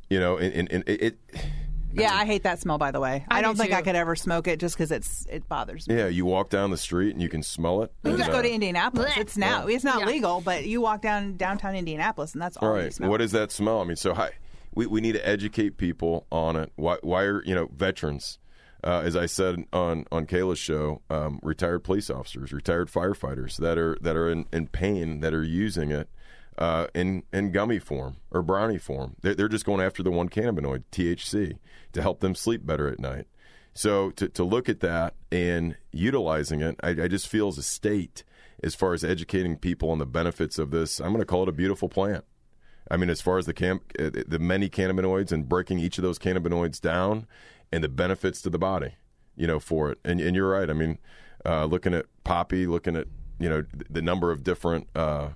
you 0.08 0.18
know, 0.18 0.38
and, 0.38 0.54
and, 0.54 0.72
and 0.72 0.88
it, 0.88 1.02
it 1.02 1.18
Yeah, 2.02 2.14
I 2.14 2.24
hate 2.26 2.42
that 2.44 2.60
smell. 2.60 2.78
By 2.78 2.90
the 2.90 3.00
way, 3.00 3.24
I 3.28 3.38
I, 3.38 3.42
don't 3.42 3.54
do 3.54 3.58
think 3.62 3.70
too. 3.72 3.76
I 3.76 3.82
could 3.82 3.96
ever 3.96 4.16
smoke 4.16 4.46
it 4.48 4.60
just 4.60 4.76
because 4.76 4.90
it's 4.90 5.26
it 5.30 5.48
bothers 5.48 5.88
me. 5.88 5.96
Yeah, 5.96 6.08
you 6.08 6.26
walk 6.26 6.50
down 6.50 6.70
the 6.70 6.76
street 6.76 7.12
and 7.12 7.22
you 7.22 7.28
can 7.28 7.42
smell 7.42 7.82
it. 7.82 7.92
You 8.04 8.10
and, 8.10 8.18
just 8.18 8.30
go 8.30 8.38
uh, 8.38 8.42
to 8.42 8.50
Indianapolis. 8.50 9.10
Blech. 9.12 9.20
It's 9.20 9.36
now 9.36 9.66
it's 9.66 9.84
not 9.84 10.00
Yeah. 10.00 10.06
legal, 10.06 10.40
but 10.40 10.66
you 10.66 10.80
walk 10.80 11.02
down 11.02 11.36
downtown 11.36 11.74
Indianapolis 11.74 12.32
and 12.34 12.42
that's 12.42 12.56
all 12.56 12.68
you 12.68 12.82
Right. 12.82 12.92
smell. 12.94 13.10
What 13.10 13.20
that 13.32 13.50
smell? 13.50 13.80
I 13.80 13.84
mean, 13.84 13.96
so 13.96 14.14
hi, 14.14 14.30
we 14.74 14.86
we 14.86 15.00
need 15.00 15.12
to 15.12 15.26
educate 15.26 15.76
people 15.78 16.26
on 16.30 16.56
it. 16.56 16.72
Why 16.76 16.98
why 17.02 17.22
are 17.24 17.42
you 17.44 17.54
know 17.54 17.68
veterans? 17.74 18.38
Uh, 18.84 19.02
as 19.04 19.16
I 19.16 19.26
said 19.26 19.64
on 19.72 20.04
on 20.12 20.26
Kayla's 20.26 20.58
show, 20.58 21.02
um, 21.10 21.40
retired 21.42 21.82
police 21.82 22.08
officers, 22.10 22.52
retired 22.52 22.88
firefighters 22.88 23.56
that 23.56 23.78
are 23.78 23.96
that 24.02 24.16
are 24.16 24.30
in, 24.30 24.46
in 24.52 24.68
pain 24.68 25.20
that 25.20 25.34
are 25.34 25.42
using 25.42 25.90
it 25.90 26.08
uh, 26.58 26.86
in 26.94 27.22
in 27.32 27.52
gummy 27.52 27.78
form 27.78 28.16
or 28.30 28.42
brownie 28.42 28.78
form. 28.78 29.16
They're, 29.22 29.34
they're 29.34 29.48
just 29.48 29.66
going 29.66 29.80
after 29.80 30.02
the 30.02 30.10
one 30.10 30.28
cannabinoid 30.28 30.84
THC 30.92 31.58
to 31.92 32.02
help 32.02 32.20
them 32.20 32.34
sleep 32.34 32.66
better 32.66 32.88
at 32.88 32.98
night. 32.98 33.26
So 33.74 34.10
to 34.12 34.28
to 34.28 34.44
look 34.44 34.68
at 34.68 34.80
that 34.80 35.14
and 35.30 35.76
utilizing 35.92 36.62
it, 36.62 36.76
I, 36.82 36.90
I 36.90 37.08
just 37.08 37.28
feel 37.28 37.48
as 37.48 37.58
a 37.58 37.62
state, 37.62 38.24
as 38.62 38.74
far 38.74 38.94
as 38.94 39.04
educating 39.04 39.56
people 39.56 39.90
on 39.90 39.98
the 39.98 40.06
benefits 40.06 40.58
of 40.58 40.70
this, 40.70 41.00
I'm 41.00 41.08
going 41.08 41.20
to 41.20 41.26
call 41.26 41.42
it 41.42 41.48
a 41.48 41.52
beautiful 41.52 41.88
plant. 41.88 42.24
I 42.90 42.96
mean, 42.96 43.10
as 43.10 43.20
far 43.20 43.36
as 43.38 43.46
the 43.46 43.52
cam- 43.52 43.80
uh, 43.98 44.10
the 44.26 44.38
many 44.38 44.70
cannabinoids 44.70 45.32
and 45.32 45.48
breaking 45.48 45.78
each 45.78 45.98
of 45.98 46.02
those 46.02 46.18
cannabinoids 46.18 46.80
down 46.80 47.26
and 47.72 47.82
the 47.82 47.88
benefits 47.88 48.40
to 48.42 48.50
the 48.50 48.58
body, 48.58 48.94
you 49.36 49.46
know, 49.46 49.58
for 49.58 49.90
it. 49.90 49.98
And, 50.04 50.20
and 50.20 50.36
you're 50.36 50.50
right. 50.50 50.70
I 50.70 50.72
mean, 50.72 50.98
uh, 51.44 51.64
looking 51.64 51.94
at 51.94 52.06
poppy, 52.24 52.66
looking 52.66 52.96
at 52.96 53.08
you 53.38 53.48
know 53.48 53.64
the 53.90 54.02
number 54.02 54.30
of 54.30 54.42
different 54.42 54.88
uh, 54.94 55.30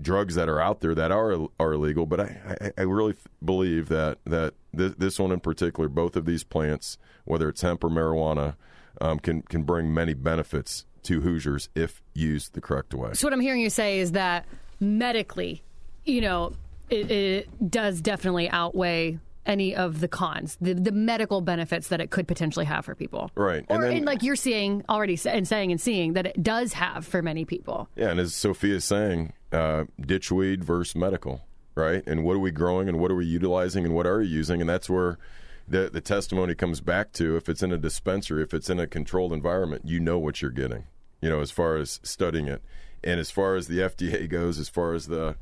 drugs 0.00 0.34
that 0.36 0.48
are 0.48 0.60
out 0.60 0.80
there 0.80 0.94
that 0.94 1.10
are 1.10 1.48
are 1.58 1.72
illegal. 1.72 2.06
But 2.06 2.20
I, 2.20 2.56
I, 2.60 2.70
I 2.78 2.82
really 2.82 3.12
th- 3.14 3.24
believe 3.44 3.88
that 3.88 4.18
that 4.24 4.54
this, 4.72 4.94
this 4.98 5.18
one 5.18 5.32
in 5.32 5.40
particular, 5.40 5.88
both 5.88 6.16
of 6.16 6.24
these 6.26 6.44
plants, 6.44 6.98
whether 7.24 7.48
it's 7.48 7.62
hemp 7.62 7.82
or 7.84 7.88
marijuana, 7.90 8.56
um, 9.00 9.18
can 9.18 9.42
can 9.42 9.62
bring 9.64 9.92
many 9.92 10.14
benefits 10.14 10.84
to 11.04 11.20
Hoosiers 11.20 11.68
if 11.74 12.02
used 12.14 12.54
the 12.54 12.60
correct 12.60 12.92
way. 12.94 13.12
So 13.14 13.26
what 13.26 13.32
I'm 13.32 13.40
hearing 13.40 13.60
you 13.60 13.70
say 13.70 13.98
is 14.00 14.12
that 14.12 14.44
medically, 14.80 15.62
you 16.04 16.20
know, 16.20 16.52
it, 16.90 17.10
it 17.10 17.70
does 17.70 18.00
definitely 18.00 18.48
outweigh 18.50 19.18
any 19.46 19.74
of 19.74 20.00
the 20.00 20.08
cons, 20.08 20.58
the, 20.60 20.74
the 20.74 20.92
medical 20.92 21.40
benefits 21.40 21.88
that 21.88 22.00
it 22.02 22.10
could 22.10 22.28
potentially 22.28 22.66
have 22.66 22.84
for 22.84 22.94
people. 22.94 23.30
Right. 23.34 23.64
Or 23.68 23.76
And 23.76 23.84
then- 23.84 23.96
and 23.98 24.04
like 24.06 24.22
you're 24.22 24.36
seeing 24.36 24.84
already 24.90 25.18
and 25.24 25.48
saying 25.48 25.70
and 25.72 25.80
seeing 25.80 26.12
that 26.14 26.26
it 26.26 26.42
does 26.42 26.74
have 26.74 27.06
for 27.06 27.22
many 27.22 27.44
people. 27.46 27.88
Yeah, 27.96 28.10
and 28.10 28.20
as 28.20 28.34
Sophia 28.34 28.74
is 28.76 28.84
saying, 28.84 29.32
uh, 29.52 29.84
ditchweed 30.00 30.64
versus 30.64 30.94
medical, 30.94 31.42
right? 31.74 32.02
And 32.06 32.24
what 32.24 32.36
are 32.36 32.40
we 32.40 32.50
growing 32.50 32.88
and 32.88 32.98
what 32.98 33.10
are 33.10 33.16
we 33.16 33.26
utilizing 33.26 33.84
and 33.84 33.94
what 33.94 34.06
are 34.06 34.20
you 34.20 34.36
using? 34.36 34.60
And 34.60 34.68
that's 34.68 34.88
where 34.90 35.18
the 35.66 35.90
the 35.90 36.00
testimony 36.00 36.54
comes 36.54 36.80
back 36.80 37.12
to. 37.14 37.36
If 37.36 37.48
it's 37.48 37.62
in 37.62 37.72
a 37.72 37.78
dispensary, 37.78 38.42
if 38.42 38.54
it's 38.54 38.70
in 38.70 38.80
a 38.80 38.86
controlled 38.86 39.32
environment, 39.32 39.82
you 39.84 40.00
know 40.00 40.18
what 40.18 40.42
you're 40.42 40.50
getting. 40.50 40.84
You 41.20 41.28
know, 41.28 41.40
as 41.40 41.50
far 41.50 41.76
as 41.76 42.00
studying 42.02 42.46
it, 42.46 42.62
and 43.02 43.20
as 43.20 43.30
far 43.30 43.56
as 43.56 43.68
the 43.68 43.78
FDA 43.78 44.28
goes, 44.30 44.58
as 44.58 44.68
far 44.68 44.94
as 44.94 45.06
the 45.06 45.36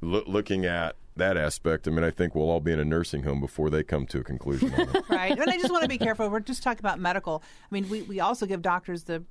loo- 0.00 0.24
looking 0.26 0.64
at 0.66 0.96
that 1.16 1.36
aspect, 1.36 1.86
I 1.86 1.90
mean, 1.90 2.04
I 2.04 2.10
think 2.10 2.34
we'll 2.34 2.48
all 2.48 2.60
be 2.60 2.72
in 2.72 2.78
a 2.78 2.84
nursing 2.84 3.22
home 3.22 3.40
before 3.40 3.68
they 3.68 3.82
come 3.82 4.06
to 4.06 4.20
a 4.20 4.24
conclusion 4.24 4.72
on 4.74 5.02
right? 5.10 5.38
And 5.38 5.50
I 5.50 5.58
just 5.58 5.70
want 5.70 5.82
to 5.82 5.88
be 5.88 5.98
careful. 5.98 6.28
We're 6.28 6.40
just 6.40 6.62
talking 6.62 6.80
about 6.80 6.98
medical. 6.98 7.42
I 7.70 7.74
mean, 7.74 7.88
we, 7.88 8.02
we 8.02 8.20
also 8.20 8.46
give 8.46 8.62
doctors 8.62 9.04
the 9.04 9.22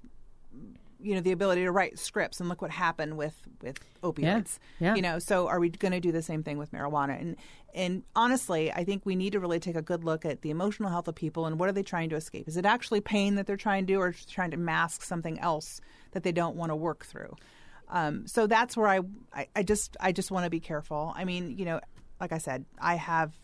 you 1.02 1.16
know 1.16 1.22
the 1.22 1.32
ability 1.32 1.64
to 1.64 1.72
write 1.72 2.00
scripts 2.00 2.40
and 2.40 2.50
look 2.50 2.62
what 2.62 2.72
happened 2.72 3.18
with 3.18 3.36
with 3.62 3.80
opioids. 4.04 4.60
Yeah. 4.80 4.96
You 4.96 5.02
know, 5.02 5.20
so 5.20 5.48
are 5.48 5.60
we 5.60 5.70
going 5.70 5.92
to 5.92 6.00
do 6.00 6.12
the 6.12 6.22
same 6.22 6.44
thing 6.44 6.58
with 6.58 6.72
marijuana? 6.72 7.20
And 7.20 7.36
and 7.74 8.04
honestly, 8.16 8.72
I 8.72 8.84
think 8.84 9.06
we 9.06 9.16
need 9.16 9.34
to 9.34 9.40
really 9.40 9.60
take 9.60 9.76
a 9.76 9.82
good 9.82 10.04
look 10.04 10.26
at 10.26 10.42
the 10.42 10.50
emotional 10.50 10.90
health 10.90 11.08
of 11.08 11.16
people 11.16 11.46
and 11.46 11.60
what 11.60 11.70
are 11.70 11.74
they 11.74 11.84
trying 11.84 12.10
to 12.10 12.16
escape? 12.16 12.48
Is 12.48 12.58
it 12.58 12.66
actually 12.66 13.02
pain 13.02 13.36
that 13.36 13.48
they're 13.48 13.58
trying 13.58 13.86
to 13.86 13.94
do, 13.94 14.00
or 14.00 14.14
trying 14.30 14.52
to 14.52 14.58
mask 14.58 15.04
something 15.04 15.40
else 15.40 15.82
that 16.12 16.24
they 16.24 16.32
don't 16.32 16.56
want 16.56 16.72
to 16.72 16.76
work 16.76 17.06
through? 17.06 17.36
Um, 17.90 18.26
so 18.26 18.48
that's 18.48 18.78
where 18.78 18.88
I, 18.88 19.00
I 19.34 19.48
I 19.56 19.64
just 19.64 19.98
I 20.00 20.12
just 20.12 20.32
want 20.32 20.46
to 20.46 20.50
be 20.50 20.60
careful. 20.60 21.14
I 21.16 21.26
mean, 21.26 21.58
you 21.58 21.66
know, 21.66 21.82
like 22.20 22.32
I 22.32 22.38
said, 22.38 22.66
I 22.80 22.96
have 22.96 23.38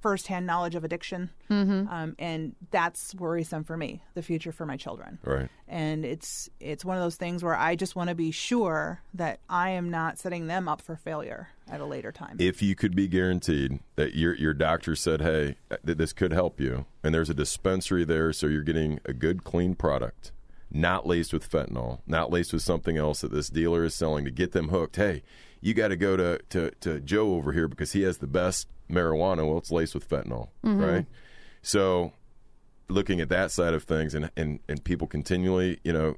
firsthand 0.00 0.46
knowledge 0.46 0.74
of 0.74 0.84
addiction, 0.84 1.30
um, 1.50 2.14
and 2.18 2.54
that's 2.70 3.14
worrisome 3.14 3.64
for 3.64 3.76
me. 3.76 4.02
The 4.14 4.22
future 4.22 4.52
for 4.52 4.66
my 4.66 4.76
children, 4.76 5.18
Right. 5.24 5.48
and 5.68 6.04
it's 6.04 6.48
it's 6.60 6.84
one 6.84 6.96
of 6.96 7.02
those 7.02 7.16
things 7.16 7.42
where 7.42 7.56
I 7.56 7.76
just 7.76 7.96
want 7.96 8.08
to 8.10 8.14
be 8.14 8.30
sure 8.30 9.00
that 9.14 9.40
I 9.48 9.70
am 9.70 9.90
not 9.90 10.18
setting 10.18 10.46
them 10.46 10.68
up 10.68 10.80
for 10.80 10.96
failure 10.96 11.48
at 11.70 11.80
a 11.80 11.84
later 11.84 12.12
time. 12.12 12.36
if 12.38 12.62
you 12.62 12.74
could 12.74 12.94
be 12.94 13.08
guaranteed 13.08 13.80
that 13.96 14.14
your 14.14 14.34
your 14.34 14.54
doctor 14.54 14.94
said, 14.96 15.20
"Hey, 15.20 15.56
that 15.68 15.98
this 15.98 16.12
could 16.12 16.32
help 16.32 16.60
you," 16.60 16.86
and 17.02 17.14
there's 17.14 17.30
a 17.30 17.34
dispensary 17.34 18.04
there, 18.04 18.32
so 18.32 18.46
you're 18.46 18.62
getting 18.62 19.00
a 19.04 19.12
good, 19.12 19.44
clean 19.44 19.74
product, 19.74 20.32
not 20.70 21.06
laced 21.06 21.32
with 21.32 21.48
fentanyl, 21.50 22.00
not 22.06 22.30
laced 22.30 22.52
with 22.52 22.62
something 22.62 22.96
else 22.96 23.20
that 23.22 23.32
this 23.32 23.48
dealer 23.48 23.84
is 23.84 23.94
selling 23.94 24.24
to 24.24 24.30
get 24.30 24.52
them 24.52 24.68
hooked. 24.68 24.96
Hey, 24.96 25.22
you 25.60 25.74
got 25.74 25.88
to 25.88 25.96
go 25.96 26.16
to, 26.16 26.38
to 26.50 26.70
to 26.80 27.00
Joe 27.00 27.34
over 27.34 27.52
here 27.52 27.68
because 27.68 27.92
he 27.92 28.02
has 28.02 28.18
the 28.18 28.26
best 28.26 28.68
marijuana. 28.90 29.46
Well, 29.46 29.58
it's 29.58 29.70
laced 29.70 29.94
with 29.94 30.08
fentanyl, 30.08 30.48
right? 30.62 31.06
So, 31.62 32.12
looking 32.88 33.20
at 33.20 33.28
that 33.30 33.50
side 33.50 33.74
of 33.74 33.84
things, 33.84 34.14
and 34.14 34.30
and 34.36 34.60
and 34.68 34.82
people 34.82 35.06
continually, 35.06 35.80
you 35.84 35.92
know. 35.92 36.16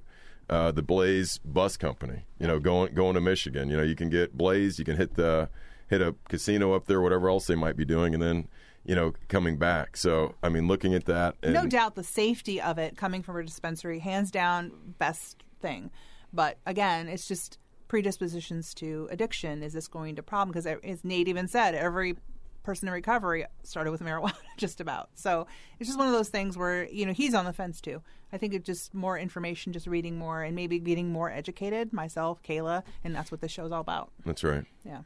Uh, 0.50 0.72
the 0.72 0.80
Blaze 0.80 1.36
Bus 1.44 1.76
Company, 1.76 2.24
you 2.40 2.46
know, 2.46 2.58
going 2.58 2.94
going 2.94 3.12
to 3.16 3.20
Michigan. 3.20 3.68
You 3.68 3.76
know, 3.76 3.82
you 3.82 3.94
can 3.94 4.08
get 4.08 4.34
Blaze, 4.34 4.78
you 4.78 4.84
can 4.86 4.96
hit 4.96 5.12
the 5.12 5.50
hit 5.88 6.00
a 6.00 6.14
casino 6.28 6.72
up 6.72 6.86
there, 6.86 7.00
whatever 7.00 7.28
else 7.28 7.46
they 7.46 7.54
might 7.54 7.76
be 7.76 7.84
doing, 7.84 8.14
and 8.14 8.22
then 8.22 8.48
you 8.84 8.94
know 8.94 9.12
coming 9.28 9.58
back. 9.58 9.96
So, 9.96 10.36
I 10.42 10.48
mean, 10.48 10.66
looking 10.66 10.94
at 10.94 11.04
that, 11.06 11.34
and, 11.42 11.52
no 11.52 11.66
doubt 11.66 11.96
the 11.96 12.04
safety 12.04 12.60
of 12.60 12.78
it 12.78 12.96
coming 12.96 13.22
from 13.22 13.36
a 13.36 13.42
dispensary, 13.44 13.98
hands 13.98 14.30
down, 14.30 14.72
best 14.98 15.42
thing. 15.60 15.90
But 16.32 16.58
again, 16.66 17.08
it's 17.08 17.26
just 17.26 17.58
predispositions 17.88 18.74
to 18.74 19.08
addiction. 19.10 19.62
Is 19.62 19.72
this 19.72 19.88
going 19.88 20.16
to 20.16 20.22
problem? 20.22 20.52
Because 20.52 20.66
as 20.66 21.04
Nate 21.04 21.28
even 21.28 21.48
said, 21.48 21.74
every 21.74 22.16
person 22.62 22.86
in 22.86 22.92
recovery 22.92 23.46
started 23.62 23.90
with 23.90 24.02
marijuana, 24.02 24.34
just 24.58 24.80
about. 24.80 25.08
So 25.14 25.46
it's 25.80 25.88
just 25.88 25.98
one 25.98 26.06
of 26.06 26.12
those 26.12 26.28
things 26.28 26.56
where 26.56 26.86
you 26.86 27.06
know 27.06 27.12
he's 27.12 27.34
on 27.34 27.44
the 27.44 27.52
fence 27.52 27.80
too. 27.80 28.02
I 28.32 28.36
think 28.36 28.52
it's 28.52 28.66
just 28.66 28.94
more 28.94 29.18
information, 29.18 29.72
just 29.72 29.86
reading 29.86 30.18
more, 30.18 30.42
and 30.42 30.54
maybe 30.54 30.78
getting 30.78 31.10
more 31.10 31.30
educated. 31.30 31.92
Myself, 31.92 32.42
Kayla, 32.42 32.82
and 33.02 33.14
that's 33.14 33.30
what 33.30 33.40
this 33.40 33.50
show's 33.50 33.72
all 33.72 33.80
about. 33.80 34.10
That's 34.26 34.44
right. 34.44 34.64
Yeah. 34.84 35.00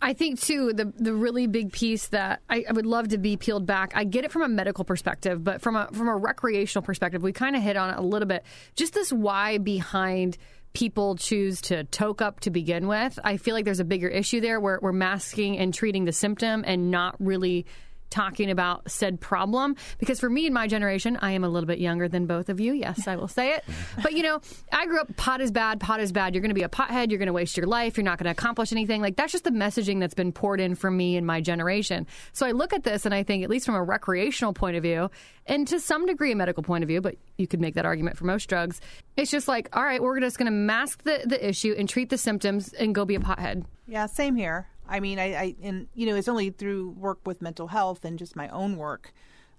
I 0.00 0.12
think 0.12 0.40
too 0.40 0.72
the 0.72 0.92
the 0.96 1.14
really 1.14 1.46
big 1.46 1.72
piece 1.72 2.08
that 2.08 2.40
I, 2.48 2.64
I 2.68 2.72
would 2.72 2.86
love 2.86 3.08
to 3.08 3.18
be 3.18 3.36
peeled 3.36 3.66
back. 3.66 3.92
I 3.94 4.04
get 4.04 4.24
it 4.24 4.32
from 4.32 4.42
a 4.42 4.48
medical 4.48 4.84
perspective, 4.84 5.44
but 5.44 5.60
from 5.60 5.76
a 5.76 5.88
from 5.92 6.08
a 6.08 6.16
recreational 6.16 6.82
perspective, 6.82 7.22
we 7.22 7.32
kind 7.32 7.54
of 7.56 7.62
hit 7.62 7.76
on 7.76 7.90
it 7.90 7.98
a 7.98 8.02
little 8.02 8.28
bit. 8.28 8.44
Just 8.74 8.94
this 8.94 9.12
why 9.12 9.58
behind 9.58 10.36
people 10.74 11.16
choose 11.16 11.60
to 11.62 11.84
toke 11.84 12.20
up 12.20 12.40
to 12.40 12.50
begin 12.50 12.86
with. 12.88 13.18
I 13.24 13.36
feel 13.36 13.54
like 13.54 13.64
there's 13.64 13.80
a 13.80 13.84
bigger 13.84 14.08
issue 14.08 14.40
there 14.40 14.60
where 14.60 14.78
we're 14.82 14.92
masking 14.92 15.56
and 15.56 15.72
treating 15.72 16.04
the 16.04 16.12
symptom 16.12 16.64
and 16.66 16.90
not 16.90 17.16
really 17.18 17.64
talking 18.14 18.50
about 18.50 18.90
said 18.90 19.20
problem. 19.20 19.76
Because 19.98 20.20
for 20.20 20.30
me 20.30 20.46
and 20.46 20.54
my 20.54 20.66
generation 20.66 21.18
i 21.20 21.32
am 21.32 21.44
a 21.44 21.48
little 21.48 21.66
bit 21.66 21.78
younger 21.78 22.08
than 22.08 22.26
both 22.26 22.48
of 22.48 22.60
you. 22.60 22.72
Yes 22.72 23.06
i 23.06 23.16
will 23.16 23.28
say 23.28 23.52
it. 23.52 23.64
But 24.02 24.14
you 24.14 24.22
know 24.22 24.40
i 24.72 24.86
grew 24.86 25.00
up 25.00 25.14
pot 25.16 25.40
is 25.40 25.50
bad 25.50 25.80
pot 25.80 26.00
is 26.00 26.12
bad. 26.12 26.34
You're 26.34 26.42
going 26.42 26.50
to 26.50 26.54
be 26.54 26.62
a 26.62 26.68
pothead 26.68 27.10
you're 27.10 27.18
going 27.18 27.26
to 27.26 27.32
waste 27.32 27.56
your 27.56 27.66
life 27.66 27.96
you're 27.96 28.04
not 28.04 28.18
going 28.18 28.26
to 28.26 28.30
accomplish 28.30 28.72
anything. 28.72 29.00
Like 29.00 29.16
that's 29.16 29.32
just 29.32 29.44
the 29.44 29.50
messaging 29.50 30.00
that's 30.00 30.14
been 30.14 30.32
poured 30.32 30.60
in 30.60 30.74
for 30.74 30.90
me 30.90 31.16
and 31.16 31.26
my 31.26 31.40
generation. 31.40 32.06
So 32.32 32.46
i 32.46 32.52
look 32.52 32.72
at 32.72 32.84
this 32.84 33.04
and 33.04 33.14
i 33.14 33.22
think 33.22 33.44
at 33.44 33.50
least 33.50 33.66
from 33.66 33.74
a 33.74 33.82
recreational 33.82 34.52
point 34.52 34.76
of 34.76 34.82
view 34.82 35.10
and 35.46 35.66
to 35.68 35.80
some 35.80 36.06
degree 36.06 36.32
a 36.32 36.36
medical 36.36 36.62
point 36.62 36.82
of 36.82 36.88
view 36.88 37.00
but 37.00 37.16
you 37.36 37.46
could 37.46 37.60
make 37.60 37.74
that 37.74 37.84
argument 37.84 38.16
for 38.16 38.24
most 38.24 38.46
drugs 38.48 38.80
it's 39.16 39.30
just 39.30 39.48
like 39.48 39.68
all 39.76 39.84
right 39.84 40.02
we're 40.02 40.20
just 40.20 40.38
going 40.38 40.46
to 40.46 40.52
mask 40.52 41.02
the, 41.02 41.22
the 41.26 41.48
issue 41.48 41.74
and 41.76 41.88
treat 41.88 42.10
the 42.10 42.18
symptoms 42.18 42.72
and 42.72 42.94
go 42.94 43.04
be 43.04 43.14
a 43.14 43.20
pothead. 43.20 43.64
Yeah, 43.86 44.06
same 44.06 44.36
here. 44.36 44.68
I 44.88 45.00
mean, 45.00 45.18
I, 45.18 45.34
I 45.34 45.54
and 45.62 45.88
you 45.94 46.06
know, 46.06 46.14
it's 46.14 46.28
only 46.28 46.50
through 46.50 46.90
work 46.90 47.20
with 47.26 47.40
mental 47.42 47.68
health 47.68 48.04
and 48.04 48.18
just 48.18 48.36
my 48.36 48.48
own 48.48 48.76
work, 48.76 49.12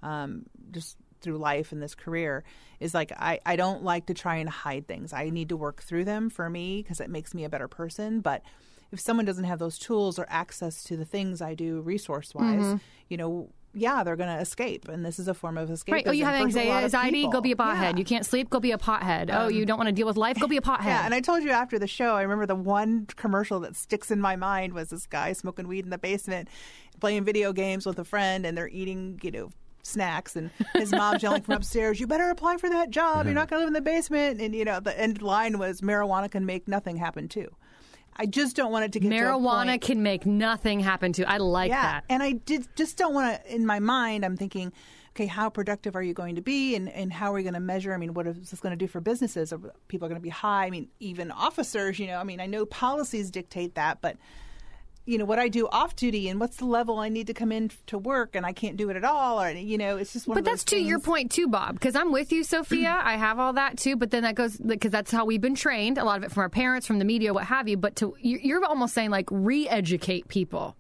um, 0.03 0.45
just 0.71 0.97
through 1.21 1.37
life 1.37 1.71
and 1.71 1.81
this 1.81 1.95
career, 1.95 2.43
is 2.79 2.93
like 2.93 3.11
I, 3.17 3.39
I 3.45 3.55
don't 3.55 3.83
like 3.83 4.05
to 4.07 4.13
try 4.13 4.35
and 4.35 4.49
hide 4.49 4.87
things. 4.87 5.13
I 5.13 5.29
need 5.29 5.49
to 5.49 5.57
work 5.57 5.81
through 5.81 6.05
them 6.05 6.29
for 6.29 6.49
me 6.49 6.81
because 6.83 6.99
it 6.99 7.09
makes 7.09 7.33
me 7.33 7.43
a 7.43 7.49
better 7.49 7.67
person. 7.67 8.19
But 8.21 8.43
if 8.91 8.99
someone 8.99 9.25
doesn't 9.25 9.45
have 9.45 9.59
those 9.59 9.79
tools 9.79 10.19
or 10.19 10.27
access 10.29 10.83
to 10.83 10.95
the 10.95 11.05
things 11.05 11.41
I 11.41 11.55
do 11.55 11.81
resource 11.81 12.33
wise, 12.35 12.79
you 13.09 13.17
know, 13.17 13.49
yeah, 13.75 14.03
they're 14.03 14.15
going 14.15 14.33
to 14.33 14.41
escape, 14.41 14.87
and 14.87 15.05
this 15.05 15.19
is 15.19 15.27
a 15.27 15.33
form 15.33 15.57
of 15.57 15.69
escape. 15.69 15.93
Right. 15.93 16.07
Oh, 16.07 16.11
you 16.11 16.23
have 16.23 16.35
anxiety, 16.35 16.71
anxiety 16.71 17.27
go 17.27 17.41
be 17.41 17.51
a 17.51 17.55
pothead. 17.55 17.97
You 17.97 18.05
can't 18.05 18.25
sleep, 18.25 18.49
go 18.49 18.59
be 18.59 18.71
a 18.71 18.77
pothead. 18.77 19.29
oh, 19.31 19.49
you 19.49 19.61
um, 19.61 19.65
don't 19.65 19.77
want 19.77 19.87
to 19.87 19.93
deal 19.93 20.07
with 20.07 20.17
life, 20.17 20.39
go 20.39 20.47
be 20.47 20.57
a 20.57 20.61
pothead. 20.61 20.85
Yeah, 20.85 21.05
and 21.05 21.13
I 21.13 21.19
told 21.19 21.43
you 21.43 21.51
after 21.51 21.77
the 21.77 21.87
show, 21.87 22.15
I 22.15 22.21
remember 22.21 22.45
the 22.45 22.55
one 22.55 23.05
commercial 23.15 23.59
that 23.61 23.75
sticks 23.75 24.11
in 24.11 24.21
my 24.21 24.35
mind 24.35 24.73
was 24.73 24.89
this 24.89 25.05
guy 25.05 25.33
smoking 25.33 25.67
weed 25.67 25.83
in 25.83 25.91
the 25.91 25.97
basement, 25.97 26.47
playing 26.99 27.25
video 27.25 27.51
games 27.51 27.85
with 27.85 27.99
a 27.99 28.05
friend, 28.05 28.45
and 28.45 28.57
they're 28.57 28.69
eating, 28.69 29.19
you 29.21 29.31
know, 29.31 29.49
snacks, 29.83 30.35
and 30.35 30.49
his 30.73 30.91
mom's 30.91 31.21
yelling 31.21 31.41
from 31.41 31.55
upstairs, 31.55 31.99
"You 31.99 32.07
better 32.07 32.29
apply 32.29 32.57
for 32.57 32.69
that 32.69 32.89
job. 32.89 33.25
You're 33.25 33.35
not 33.35 33.49
going 33.49 33.59
to 33.59 33.65
live 33.65 33.67
in 33.67 33.73
the 33.73 33.81
basement." 33.81 34.41
And 34.41 34.55
you 34.55 34.65
know, 34.65 34.79
the 34.79 34.97
end 34.99 35.21
line 35.21 35.59
was, 35.59 35.81
"Marijuana 35.81 36.31
can 36.31 36.45
make 36.45 36.67
nothing 36.67 36.97
happen 36.97 37.27
too." 37.27 37.49
I 38.17 38.25
just 38.25 38.55
don't 38.55 38.71
want 38.71 38.85
it 38.85 38.93
to 38.93 38.99
get 38.99 39.09
to 39.09 39.15
Marijuana 39.15 39.67
point- 39.67 39.81
can 39.81 40.03
make 40.03 40.25
nothing 40.25 40.79
happen 40.79 41.13
to. 41.13 41.29
I 41.29 41.37
like 41.37 41.69
yeah, 41.69 41.81
that. 41.81 42.05
and 42.09 42.23
I 42.23 42.33
did 42.33 42.67
just 42.75 42.97
don't 42.97 43.13
want 43.13 43.43
to. 43.43 43.53
In 43.53 43.65
my 43.65 43.79
mind, 43.79 44.23
I'm 44.23 44.37
thinking, 44.37 44.71
okay, 45.11 45.25
how 45.25 45.49
productive 45.49 45.95
are 45.95 46.03
you 46.03 46.13
going 46.13 46.35
to 46.35 46.41
be, 46.41 46.75
and 46.75 46.89
and 46.89 47.11
how 47.11 47.31
are 47.31 47.35
we 47.35 47.43
going 47.43 47.55
to 47.55 47.59
measure? 47.59 47.93
I 47.93 47.97
mean, 47.97 48.13
what 48.13 48.27
is 48.27 48.49
this 48.49 48.59
going 48.59 48.71
to 48.71 48.77
do 48.77 48.87
for 48.87 49.01
businesses? 49.01 49.51
Are 49.51 49.59
people 49.87 50.07
going 50.07 50.19
to 50.19 50.23
be 50.23 50.29
high? 50.29 50.65
I 50.65 50.69
mean, 50.69 50.87
even 50.99 51.31
officers. 51.31 51.99
You 51.99 52.07
know, 52.07 52.17
I 52.17 52.23
mean, 52.23 52.39
I 52.39 52.45
know 52.45 52.65
policies 52.65 53.31
dictate 53.31 53.75
that, 53.75 53.99
but 54.01 54.17
you 55.05 55.17
know 55.17 55.25
what 55.25 55.37
I 55.39 55.49
do 55.49 55.67
off 55.67 55.95
duty, 55.95 56.29
and 56.29 56.39
what's 56.39 56.57
the 56.57 56.65
level 56.65 56.97
I 56.99 57.09
need 57.09 57.27
to 57.27 57.33
come 57.33 57.51
in 57.51 57.69
to 57.87 57.97
work, 57.97 58.35
and 58.35 58.45
I 58.45 58.53
can't 58.53 58.75
do 58.77 58.89
it 58.89 58.95
at 58.95 59.03
all, 59.03 59.41
or 59.41 59.49
you 59.51 59.77
know, 59.77 59.97
it's 59.97 60.13
just 60.13 60.27
one. 60.27 60.35
But 60.35 60.39
of 60.39 60.45
that's 60.45 60.63
those 60.63 60.79
to 60.79 60.83
your 60.83 60.99
point 60.99 61.31
too, 61.31 61.47
Bob. 61.47 61.75
Because 61.75 61.95
I'm 61.95 62.11
with 62.11 62.31
you, 62.31 62.43
Sophia. 62.43 62.99
I 63.03 63.15
have 63.15 63.39
all 63.39 63.53
that 63.53 63.77
too. 63.77 63.95
But 63.95 64.11
then 64.11 64.23
that 64.23 64.35
goes 64.35 64.57
because 64.57 64.91
that's 64.91 65.11
how 65.11 65.25
we've 65.25 65.41
been 65.41 65.55
trained. 65.55 65.97
A 65.97 66.03
lot 66.03 66.17
of 66.17 66.23
it 66.23 66.31
from 66.31 66.41
our 66.41 66.49
parents, 66.49 66.87
from 66.87 66.99
the 66.99 67.05
media, 67.05 67.33
what 67.33 67.45
have 67.45 67.67
you. 67.67 67.77
But 67.77 67.95
to 67.97 68.15
you- 68.19 68.39
you're 68.41 68.65
almost 68.65 68.93
saying 68.93 69.09
like 69.11 69.27
re-educate 69.31 70.27
people. 70.27 70.75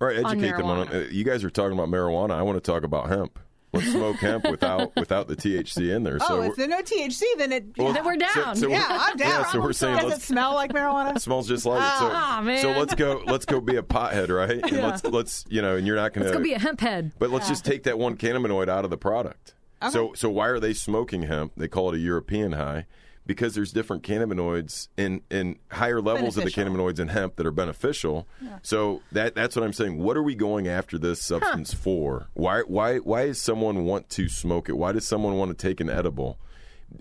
Right, 0.00 0.24
on 0.24 0.38
educate 0.38 0.56
them 0.56 0.66
on. 0.66 0.86
marijuana. 0.86 1.06
Uh, 1.06 1.08
you 1.10 1.24
guys 1.24 1.42
are 1.42 1.50
talking 1.50 1.72
about 1.76 1.88
marijuana. 1.88 2.32
I 2.32 2.42
want 2.42 2.56
to 2.56 2.60
talk 2.72 2.84
about 2.84 3.08
hemp. 3.08 3.38
Let's 3.72 3.90
smoke 3.92 4.16
hemp 4.16 4.48
without 4.50 4.96
without 4.96 5.28
the 5.28 5.36
THC 5.36 5.94
in 5.94 6.02
there. 6.02 6.16
Oh, 6.22 6.26
so 6.26 6.42
if 6.42 6.56
there's 6.56 6.68
no 6.70 6.80
THC, 6.80 7.22
then 7.36 7.52
it. 7.52 7.66
Well. 7.76 7.92
Then 7.92 8.04
we're 8.04 8.16
down. 8.16 8.56
So, 8.56 8.62
so 8.62 8.68
yeah, 8.68 8.88
we're- 8.88 8.98
I'm 9.02 9.16
down. 9.18 9.28
Yeah, 9.42 9.46
so 9.50 9.60
we're 9.60 9.72
saying 9.74 9.96
Does 9.96 10.04
it 10.04 10.08
let's 10.08 10.24
smell 10.24 10.54
like 10.54 10.72
marijuana? 10.72 11.20
smells 11.20 11.46
just 11.48 11.66
like 11.66 11.80
it. 11.80 11.98
So, 11.98 12.10
Ah, 12.12 12.40
man. 12.42 12.62
so 12.62 12.70
let's 12.70 12.94
go. 12.94 13.22
Let's 13.26 13.44
go 13.44 13.60
be 13.60 13.76
a 13.76 13.82
pothead, 13.82 14.30
right? 14.30 14.62
And 14.62 14.82
let's 14.82 15.04
let's 15.04 15.44
you 15.50 15.60
know, 15.60 15.76
and 15.76 15.86
you're 15.86 15.96
not 15.96 16.14
going 16.14 16.24
to 16.24 16.30
Let's 16.30 16.38
go 16.38 16.42
be 16.42 16.54
a 16.54 16.58
hemp 16.58 16.80
head. 16.80 17.12
But 17.18 17.28
let's 17.30 17.46
just 17.48 17.64
take 17.64 17.82
that 17.82 17.98
one 17.98 18.16
cannabinoid 18.16 18.68
out 18.68 18.84
of 18.84 18.90
the 18.90 18.96
product. 18.98 19.54
So 19.90 20.12
so 20.14 20.30
why 20.30 20.48
are 20.48 20.58
they 20.58 20.72
smoking 20.72 21.22
hemp? 21.24 21.52
They 21.56 21.68
call 21.68 21.90
it 21.92 21.96
a 21.96 22.00
European 22.00 22.52
high 22.52 22.86
because 23.28 23.54
there's 23.54 23.72
different 23.72 24.02
cannabinoids 24.02 24.88
in 24.96 25.20
in 25.30 25.58
higher 25.70 26.00
levels 26.00 26.34
Beneficial. 26.34 26.62
of 26.62 26.72
the 26.72 26.78
cannabinoids 26.80 26.98
in 26.98 27.08
hemp 27.08 27.36
that 27.36 27.46
are 27.46 27.52
beneficial. 27.52 28.26
So 28.62 29.02
that 29.12 29.34
that's 29.36 29.54
what 29.54 29.64
I'm 29.64 29.74
saying. 29.74 29.98
What 29.98 30.16
are 30.16 30.22
we 30.22 30.34
going 30.34 30.66
after 30.66 30.98
this 30.98 31.22
substance 31.22 31.72
for? 31.74 32.30
Why 32.32 32.62
why 32.62 32.96
why 32.98 33.26
does 33.26 33.40
someone 33.40 33.84
want 33.84 34.08
to 34.10 34.28
smoke 34.28 34.68
it? 34.68 34.72
Why 34.78 34.92
does 34.92 35.06
someone 35.06 35.36
want 35.36 35.56
to 35.56 35.66
take 35.68 35.78
an 35.80 35.90
edible 35.90 36.38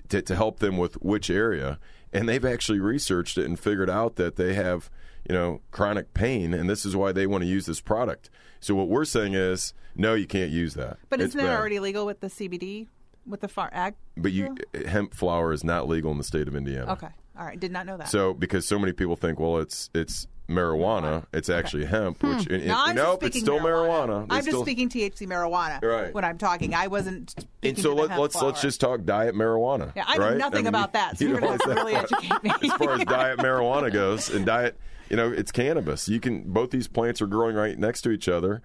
to, 0.10 0.22
to 0.22 0.36
help 0.36 0.60
them 0.60 0.78
with 0.78 0.96
which 1.02 1.30
area? 1.30 1.80
And 2.12 2.28
they've 2.28 2.46
actually 2.46 2.80
researched 2.82 3.38
it 3.38 3.46
and 3.46 3.58
figured 3.58 3.90
out 3.90 4.18
that 4.18 4.36
they 4.36 4.54
have 4.54 4.92
you 5.28 5.34
know 5.34 5.62
chronic 5.72 6.14
pain, 6.14 6.54
and 6.54 6.70
this 6.70 6.86
is 6.86 6.94
why 6.94 7.14
they 7.14 7.26
want 7.26 7.44
to 7.44 7.48
use 7.48 7.66
this 7.66 7.80
product. 7.80 8.30
So 8.60 8.76
what 8.76 8.90
we're 8.90 9.06
saying 9.06 9.34
is, 9.34 9.74
no, 9.96 10.14
you 10.14 10.28
can't 10.28 10.52
use 10.52 10.74
that. 10.74 10.98
But 11.10 11.22
It's 11.22 11.30
isn't 11.30 11.40
it 11.40 11.44
bad. 11.44 11.58
already 11.58 11.80
legal 11.80 12.06
with 12.06 12.20
the 12.20 12.28
CBD, 12.28 12.88
with 13.28 13.42
the 13.42 13.48
far 13.48 13.70
ag? 13.74 13.96
But 14.16 14.32
you 14.32 14.56
hemp 14.86 15.14
flower 15.14 15.52
is 15.54 15.64
not 15.64 15.88
legal 15.88 16.12
in 16.12 16.18
the 16.18 16.24
state 16.24 16.48
of 16.48 16.56
Indiana. 16.56 16.94
Okay, 16.94 17.10
all 17.38 17.46
right, 17.46 17.60
did 17.60 17.72
not 17.72 17.86
know 17.86 17.98
that. 17.98 18.10
So 18.10 18.34
because 18.34 18.66
so 18.68 18.80
many 18.80 18.94
people 18.94 19.16
think, 19.16 19.40
well, 19.40 19.58
it's 19.58 19.90
it's 19.94 20.28
marijuana, 20.50 21.26
it's 21.34 21.50
actually 21.50 21.84
hemp, 21.86 22.24
which 22.24 22.46
Hmm. 22.46 22.68
No, 22.68 22.74
I'm 22.78 22.96
just 22.96 22.96
nope, 22.96 23.24
it's 23.24 23.36
speaking 23.36 23.42
still 23.46 23.60
marijuana. 23.60 24.28
They 24.30 24.36
I'm 24.36 24.40
just 24.40 24.48
still- 24.48 24.62
speaking 24.64 24.90
THC 24.90 25.28
marijuana 25.28 25.84
Right. 25.84 26.14
when 26.14 26.24
I'm 26.24 26.38
talking. 26.38 26.74
I 26.74 26.88
wasn't. 26.88 27.32
Speaking 27.32 27.50
And 27.64 27.78
so 27.78 27.84
to 27.84 27.90
the 27.90 28.02
let, 28.02 28.10
hemp 28.12 28.22
let's 28.22 28.42
let's 28.42 28.62
just 28.62 28.80
talk 28.80 29.04
diet 29.04 29.36
marijuana. 29.36 29.92
Yeah, 29.96 30.06
I 30.08 30.18
know 30.18 30.24
right? 30.30 30.38
nothing 30.38 30.60
mean, 30.60 30.68
about 30.68 30.94
that, 30.94 31.18
so 31.18 31.26
you 31.26 31.32
you're 31.32 31.40
gonna 31.42 31.52
have 31.54 31.62
to 31.62 31.70
really 31.74 31.96
educate 31.96 32.44
me. 32.44 32.52
as 32.64 32.74
far 32.74 32.94
as 32.94 33.04
diet 33.04 33.40
marijuana 33.40 33.92
goes, 33.92 34.30
and 34.30 34.46
diet, 34.46 34.80
you 35.10 35.18
know, 35.18 35.30
it's 35.32 35.52
cannabis. 35.52 36.08
You 36.08 36.20
can 36.22 36.44
both 36.44 36.72
these 36.72 36.88
plants 36.88 37.22
are 37.22 37.28
growing 37.28 37.56
right 37.58 37.78
next 37.78 38.02
to 38.04 38.12
each 38.12 38.30
other, 38.30 38.62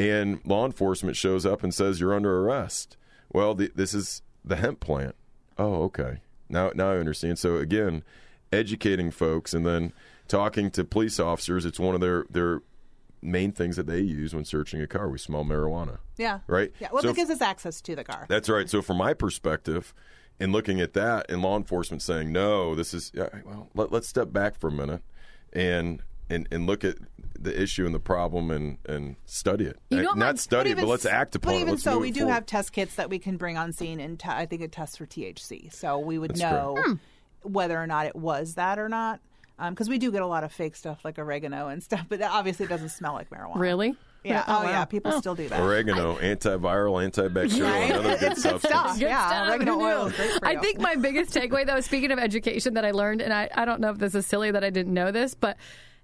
and 0.00 0.40
law 0.44 0.66
enforcement 0.66 1.16
shows 1.16 1.46
up 1.46 1.62
and 1.62 1.72
says 1.72 2.00
you're 2.00 2.12
under 2.14 2.38
arrest. 2.40 2.96
Well, 3.32 3.54
the, 3.54 3.70
this 3.74 3.94
is 3.94 4.22
the 4.44 4.56
hemp 4.56 4.80
plant. 4.80 5.14
Oh, 5.58 5.82
okay. 5.84 6.20
Now 6.48 6.72
now 6.74 6.90
I 6.90 6.96
understand. 6.98 7.38
So 7.38 7.56
again, 7.56 8.02
educating 8.52 9.10
folks 9.10 9.54
and 9.54 9.64
then 9.64 9.92
talking 10.28 10.70
to 10.72 10.84
police 10.84 11.20
officers. 11.20 11.64
It's 11.64 11.78
one 11.78 11.94
of 11.94 12.00
their 12.00 12.24
their 12.30 12.62
main 13.22 13.52
things 13.52 13.76
that 13.76 13.86
they 13.86 14.00
use 14.00 14.34
when 14.34 14.44
searching 14.44 14.80
a 14.80 14.86
car. 14.86 15.08
We 15.08 15.18
smell 15.18 15.44
marijuana. 15.44 15.98
Yeah. 16.16 16.40
Right? 16.46 16.72
Yeah. 16.80 16.88
Well, 16.92 17.02
So 17.02 17.10
it 17.10 17.16
gives 17.16 17.30
us 17.30 17.42
access 17.42 17.80
to 17.82 17.94
the 17.94 18.04
car. 18.04 18.26
That's 18.28 18.48
right. 18.48 18.68
So, 18.68 18.80
from 18.82 18.96
my 18.96 19.12
perspective, 19.14 19.94
in 20.38 20.52
looking 20.52 20.80
at 20.80 20.94
that, 20.94 21.30
and 21.30 21.42
law 21.42 21.56
enforcement 21.56 22.02
saying, 22.02 22.32
"No, 22.32 22.74
this 22.74 22.94
is 22.94 23.12
well." 23.14 23.68
Let, 23.74 23.92
let's 23.92 24.08
step 24.08 24.32
back 24.32 24.58
for 24.58 24.68
a 24.68 24.72
minute 24.72 25.02
and 25.52 26.02
and 26.30 26.48
and 26.50 26.66
look 26.66 26.84
at 26.84 26.96
the 27.38 27.58
issue 27.60 27.86
and 27.86 27.94
the 27.94 27.98
problem 28.00 28.50
and 28.50 28.78
and 28.86 29.16
study 29.24 29.64
it. 29.64 29.78
You 29.90 29.98
don't 30.02 30.18
Not 30.18 30.26
mind- 30.26 30.40
study 30.40 30.70
it, 30.70 30.74
but 30.74 30.80
even 30.82 30.90
let's 30.90 31.06
act 31.06 31.34
upon 31.36 31.52
But 31.54 31.58
even 31.60 31.70
Let's 31.74 31.82
so, 31.82 31.98
we 31.98 32.10
do 32.10 32.20
forward. 32.20 32.32
have 32.34 32.46
test 32.46 32.72
kits 32.72 32.94
that 32.96 33.08
we 33.10 33.18
can 33.18 33.36
bring 33.36 33.56
on 33.56 33.72
scene, 33.72 33.98
and 34.00 34.18
te- 34.18 34.28
I 34.28 34.46
think 34.46 34.62
it 34.62 34.72
tests 34.72 34.96
for 34.96 35.06
THC, 35.06 35.72
so 35.72 35.98
we 35.98 36.18
would 36.18 36.30
That's 36.30 36.40
know 36.40 36.74
true. 36.82 36.94
Hmm. 37.42 37.52
whether 37.52 37.78
or 37.80 37.86
not 37.86 38.06
it 38.06 38.14
was 38.16 38.54
that 38.54 38.78
or 38.78 38.88
not. 38.88 39.20
Um, 39.58 39.74
because 39.74 39.90
we 39.90 39.98
do 39.98 40.10
get 40.10 40.22
a 40.22 40.26
lot 40.26 40.42
of 40.42 40.52
fake 40.52 40.74
stuff 40.74 41.04
like 41.04 41.18
oregano 41.18 41.68
and 41.68 41.82
stuff, 41.82 42.06
but 42.08 42.18
that 42.20 42.30
obviously 42.30 42.64
it 42.64 42.70
doesn't 42.70 42.88
smell 42.90 43.12
like 43.12 43.28
marijuana. 43.28 43.56
Really? 43.58 43.94
Yeah. 44.24 44.42
Oh, 44.48 44.60
Oh, 44.60 44.62
yeah. 44.64 44.70
wow. 44.80 44.84
People 44.86 45.12
oh. 45.14 45.20
still 45.20 45.34
do 45.34 45.48
that. 45.50 45.60
Oregano, 45.60 46.16
antiviral, 46.20 47.06
antibacterial, 47.10 47.62
Right? 47.62 47.90
another 47.90 48.16
good 48.18 48.32
It's 48.32 48.42
good 48.42 48.52
substance. 48.52 48.62
stuff. 48.62 48.94
Good 48.98 49.02
yeah, 49.02 49.26
stuff. 49.28 49.48
oregano 49.48 49.80
oil 49.80 50.06
is 50.06 50.16
great 50.16 50.30
for 50.38 50.46
I 50.46 50.52
you. 50.52 50.60
think 50.62 50.80
my 50.80 50.94
biggest 50.96 51.34
takeaway, 51.34 51.66
though, 51.66 51.80
speaking 51.80 52.10
of 52.10 52.18
education 52.18 52.72
that 52.74 52.84
I 52.86 52.90
learned, 52.92 53.20
and 53.20 53.32
I, 53.34 53.50
I 53.54 53.64
don't 53.66 53.80
know 53.82 53.90
if 53.90 53.98
this 53.98 54.14
is 54.14 54.24
silly 54.26 54.50
that 54.50 54.64
I 54.64 54.70
didn't 54.70 54.94
know 54.94 55.10
this, 55.12 55.34
but 55.34 55.58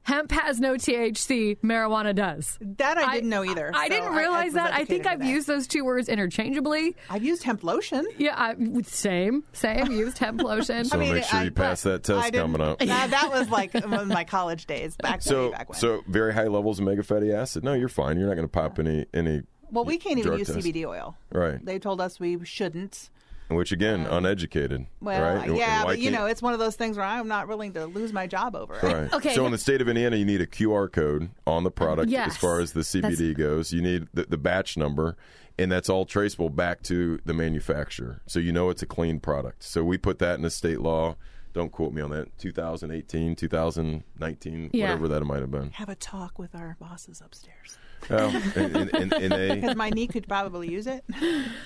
hemp 0.07 0.31
has 0.31 0.61
no 0.61 0.75
THC, 0.75 1.59
marijuana 1.61 2.14
does. 2.14 2.59
that 2.61 2.97
I 2.97 3.14
didn't 3.14 3.29
know 3.31 3.45
either. 3.45 3.71
I, 3.75 3.88
so 3.88 3.95
didn't 3.95 4.14
realize 4.14 4.45
was 4.47 4.55
that. 4.55 4.73
I 4.73 4.85
think 4.85 5.07
I've 5.07 5.19
today. 5.19 5.31
used 5.31 5.47
those 5.47 5.66
two 5.66 5.85
words 5.85 6.09
interchangeably. 6.09 6.95
I've 7.11 7.25
used 7.25 7.42
hemp 7.42 7.64
lotion. 7.64 8.07
Yeah, 8.16 8.35
I, 8.37 8.55
same, 8.85 9.45
same. 9.53 9.90
Used 9.90 10.19
hemp 10.19 10.40
lotion. 10.42 10.85
So 10.97 10.99
make 10.99 11.25
sure 11.25 11.42
you 11.42 11.51
pass 11.51 11.83
that 11.83 12.05
test 12.05 12.19
I 12.25 12.31
didn't- 12.31 12.53
coming 12.53 12.61
up. 12.66 12.81
Nah, 12.87 13.09
that 13.09 13.31
was 13.31 13.51
like 13.51 13.75
in 13.75 14.09
my 14.09 14.25
college 14.25 14.66
days, 14.66 14.97
back 14.97 15.21
So, 15.23 15.47
way 15.47 15.53
back 15.53 15.69
when. 15.69 15.79
so 15.79 16.03
very 16.07 16.33
high 16.33 16.47
levels 16.47 16.79
of 16.79 16.87
omega 16.87 17.03
fatty 17.03 17.33
acid. 17.33 17.64
No, 17.64 17.73
you're 17.75 17.88
fine. 17.88 18.16
You're 18.19 18.29
not 18.29 18.35
going 18.37 18.47
to 18.47 18.53
pop 18.53 18.79
any 18.79 19.07
any. 19.12 19.42
well, 19.73 19.85
we 19.85 19.99
can't 19.99 20.19
even 20.19 20.38
use 20.38 20.47
test. 20.47 20.61
CBD 20.61 20.87
oil. 20.87 21.16
Right. 21.33 21.62
They 21.64 21.79
told 21.81 22.01
us 22.01 22.21
we 22.21 22.42
shouldn't. 22.45 23.11
Which 23.49 23.71
again, 23.71 24.07
um, 24.07 24.19
uneducated. 24.25 24.87
Well, 25.01 25.37
right? 25.37 25.55
Yeah, 25.55 25.85
but 25.85 25.99
you 26.01 26.11
know, 26.11 26.27
it's 26.27 26.43
one 26.43 26.53
of 26.53 26.59
those 26.59 26.75
things 26.75 26.97
where 26.97 27.07
I'm 27.07 27.29
not 27.29 27.47
willing 27.47 27.75
to 27.75 27.87
lose 27.87 28.13
my 28.13 28.27
job 28.27 28.57
over 28.57 28.75
it. 28.75 28.83
Right. 28.83 29.13
Okay. 29.15 29.35
So 29.35 29.47
in 29.47 29.53
the 29.53 29.59
state 29.59 29.81
of 29.81 29.89
Indiana, 29.89 30.17
you 30.17 30.25
need 30.25 30.41
a 30.41 30.47
QR 30.47 30.91
code 30.91 31.31
on 31.47 31.63
the 31.63 31.71
product 31.71 32.11
Yes. 32.11 32.33
as 32.33 32.37
far 32.37 32.61
as 32.61 32.73
the 32.73 32.81
CBD 32.81 33.37
goes. 33.37 33.73
You 33.73 33.83
need 33.83 34.09
the, 34.13 34.25
the 34.25 34.37
batch 34.37 34.77
number, 34.77 35.17
and 35.59 35.71
that's 35.71 35.89
all 35.89 36.05
traceable 36.05 36.51
back 36.51 36.83
to 36.85 37.21
the 37.25 37.33
manufacturer. 37.33 38.21
So 38.27 38.41
you 38.41 38.53
know 38.53 38.69
it's 38.71 38.83
a 38.83 38.87
clean 38.87 39.21
product. 39.21 39.63
So 39.63 39.85
we 39.85 39.97
put 39.97 40.19
that 40.19 40.35
in 40.35 40.43
the 40.43 40.51
state 40.51 40.81
law. 40.81 41.17
Don't 41.57 41.73
quote 41.73 41.95
me 41.95 42.03
on 42.03 42.11
that. 42.11 42.37
2018, 42.38 43.35
2019, 43.35 44.71
Yeah. 44.75 44.85
whatever 44.90 45.09
that 45.09 45.25
might 45.25 45.40
have 45.40 45.51
been. 45.51 45.71
Have 45.71 45.88
a 45.88 45.95
talk 45.95 46.38
with 46.38 46.55
our 46.55 46.77
bosses 46.79 47.23
upstairs 47.25 47.79
Well, 48.11 48.29
and, 48.55 48.77
and, 48.77 48.95
and, 48.95 49.12
and 49.14 49.33
they, 49.33 49.55
because 49.61 49.75
my 49.75 49.88
knee 49.88 50.07
could 50.07 50.29
probably 50.29 50.71
use 50.71 50.87
it. 50.87 51.03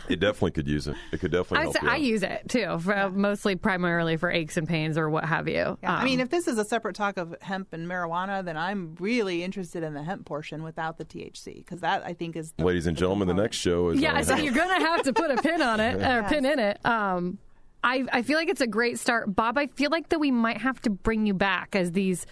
it 0.09 0.21
definitely 0.21 0.53
could 0.53 0.69
use 0.69 0.87
it. 0.87 0.95
It 1.11 1.19
could 1.19 1.33
definitely 1.33 1.59
I, 1.59 1.63
help 1.63 1.75
say, 1.75 1.81
you 1.83 1.91
I 1.91 1.97
use 1.97 2.23
it 2.23 2.43
too, 2.49 2.79
for, 2.79 3.11
mostly 3.11 3.57
primarily 3.57 4.17
for 4.17 4.31
aches 4.31 4.57
and 4.57 4.69
pains 4.69 4.97
or 4.97 5.11
what 5.11 5.25
have 5.25 5.49
you. 5.49 5.77
Yeah, 5.83 5.93
I 5.97 5.99
Um, 5.99 6.05
mean, 6.05 6.21
if 6.21 6.31
this 6.31 6.47
is 6.47 6.57
a 6.57 6.65
separate 6.65 6.95
talk 6.95 7.17
of 7.17 7.35
hemp 7.41 7.73
and 7.73 7.89
marijuana, 7.89 8.45
then 8.45 8.57
I'm 8.57 8.95
really 9.01 9.43
interested 9.43 9.83
in 9.83 9.93
the 9.95 10.05
hemp 10.05 10.25
portion 10.25 10.63
without 10.63 10.99
the 10.99 11.05
THC 11.05 11.57
because 11.57 11.81
that 11.81 12.05
I 12.07 12.13
think 12.15 12.37
is. 12.37 12.53
The, 12.57 12.65
Ladies 12.65 12.87
and 12.87 12.97
the 12.97 13.01
gentlemen, 13.01 13.27
the 13.27 13.35
next 13.35 13.57
show 13.57 13.89
is 13.89 14.01
Yeah, 14.01 14.21
so 14.23 14.35
health. 14.35 14.45
you're 14.45 14.55
gonna 14.55 14.79
have 14.87 15.03
to 15.03 15.13
put 15.13 15.33
a 15.33 15.43
pin 15.43 15.61
on 15.61 15.81
it 15.81 15.97
or 16.01 16.21
a 16.21 16.29
pin 16.29 16.45
in 16.47 16.61
it. 16.61 16.79
Um, 16.87 17.39
I 17.83 18.05
I 18.13 18.23
feel 18.23 18.37
like 18.37 18.49
it's 18.49 18.61
a 18.61 18.67
great 18.67 18.99
start, 18.99 19.35
Bob. 19.35 19.59
I 19.59 19.67
feel 19.67 19.91
like 19.91 20.09
that 20.11 20.19
we 20.19 20.31
might 20.31 20.59
have 20.59 20.81
to 20.83 20.91
bring 20.91 21.27
you 21.27 21.35
back 21.35 21.75
as 21.75 21.93
these 21.93 22.27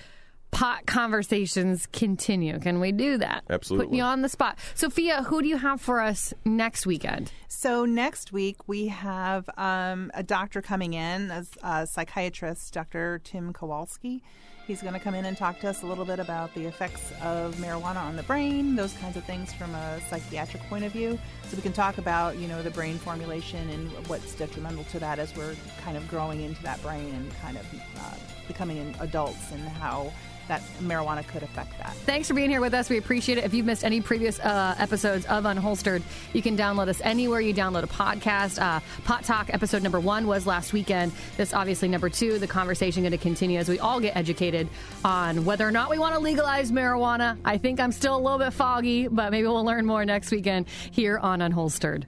pot 0.51 0.87
conversations 0.87 1.87
continue. 1.93 2.59
Can 2.59 2.81
we 2.81 2.93
do 2.93 3.19
that? 3.19 3.45
Absolutely. 3.51 3.87
Putting 3.87 3.99
you 3.99 4.05
on 4.05 4.23
the 4.23 4.29
spot, 4.29 4.59
Sophia. 4.75 5.23
Who 5.25 5.43
do 5.43 5.49
you 5.49 5.57
have 5.59 5.81
for 5.81 6.01
us 6.01 6.33
next 6.45 6.87
weekend? 6.87 7.33
So 7.49 7.85
next 7.85 8.33
week 8.33 8.57
we 8.67 8.89
have 8.89 9.49
um, 9.57 10.11
a 10.15 10.23
doctor 10.23 10.63
coming 10.63 10.95
in 10.95 11.31
as 11.31 11.51
a 11.63 11.87
psychiatrist, 11.87 12.73
Dr. 12.73 13.21
Tim 13.25 13.53
Kowalski. 13.53 14.23
He's 14.67 14.83
going 14.83 14.93
to 14.93 15.01
come 15.01 15.15
in 15.15 15.25
and 15.25 15.35
talk 15.35 15.61
to 15.61 15.69
us 15.71 15.83
a 15.83 15.87
little 15.87 16.05
bit 16.05 16.19
about 16.19 16.53
the 16.55 16.67
effects 16.67 17.11
of 17.23 17.55
marijuana 17.55 18.03
on 18.03 18.17
the 18.17 18.23
brain, 18.25 18.77
those 18.77 18.93
kinds 18.95 19.17
of 19.17 19.25
things 19.25 19.51
from 19.55 19.75
a 19.75 19.99
psychiatric 20.11 20.63
point 20.65 20.85
of 20.85 20.93
view. 20.93 21.19
So 21.45 21.57
we 21.57 21.63
can 21.63 21.73
talk 21.73 21.97
about, 21.97 22.37
you 22.37 22.49
know, 22.49 22.63
the 22.63 22.71
brain 22.71 22.99
formulation 22.99 23.67
and 23.71 23.91
what's 24.09 24.35
detrimental 24.35 24.85
to 24.85 24.99
that 24.99 25.19
as 25.19 25.35
we're 25.35 25.57
kind 25.83 25.97
of 25.97 26.07
growing 26.07 26.43
into 26.43 26.63
that 26.65 26.83
brain 26.83 27.15
and 27.15 27.35
kind 27.41 27.57
of 27.57 27.65
uh, 27.97 28.15
becoming 28.47 28.95
adults 29.01 29.53
and 29.53 29.67
how 29.67 30.13
that 30.49 30.63
marijuana 30.81 31.27
could 31.27 31.43
affect 31.43 31.77
that. 31.79 31.93
Thanks 32.05 32.29
for 32.29 32.35
being 32.35 32.51
here 32.51 32.61
with 32.61 32.75
us. 32.75 32.91
We 32.91 32.99
appreciate 32.99 33.39
it. 33.39 33.45
If 33.45 33.55
you've 33.55 33.67
missed 33.67 33.85
any 33.85 34.01
previous 34.01 34.41
uh, 34.41 34.75
episodes 34.79 35.25
of 35.27 35.45
Unholstered, 35.45 36.03
you 36.33 36.43
can 36.43 36.57
download 36.57 36.89
us 36.89 37.01
anywhere 37.03 37.41
you 37.41 37.55
download 37.55 37.85
a 37.85 37.87
podcast. 37.87 38.61
Uh, 38.61 38.81
Pot 39.05 39.25
Talk 39.25 39.53
episode 39.53 39.83
number 39.83 40.01
one 40.01 40.27
was 40.27 40.47
last 40.47 40.73
weekend. 40.73 41.13
This 41.37 41.55
obviously 41.55 41.89
number 41.89 42.09
two. 42.09 42.39
The 42.39 42.47
conversation 42.47 43.03
going 43.03 43.13
to 43.13 43.19
continue 43.19 43.59
as 43.59 43.69
we 43.69 43.79
all 43.79 44.01
get 44.01 44.17
educated 44.17 44.69
on 45.05 45.45
whether 45.45 45.67
or 45.67 45.71
not 45.73 45.91
we 45.91 45.99
want 45.99 46.15
to 46.15 46.21
legalize 46.21 46.73
marijuana. 46.73 47.39
I 47.45 47.59
think 47.59 47.81
I'm 47.81 47.93
still 47.93 48.17
a 48.17 48.21
little 48.21 48.39
bit 48.39 48.53
foggy, 48.53 49.09
but 49.09 49.31
maybe 49.31 49.47
we'll 49.47 49.65
learn 49.65 49.87
more 49.87 50.05
next 50.05 50.31
weekend 50.31 50.67
here 50.91 51.19
on 51.19 51.41
Unholstered. 51.41 52.05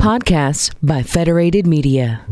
Podcasts 0.00 0.74
by 0.82 1.02
Federated 1.02 1.66
Media. 1.66 2.24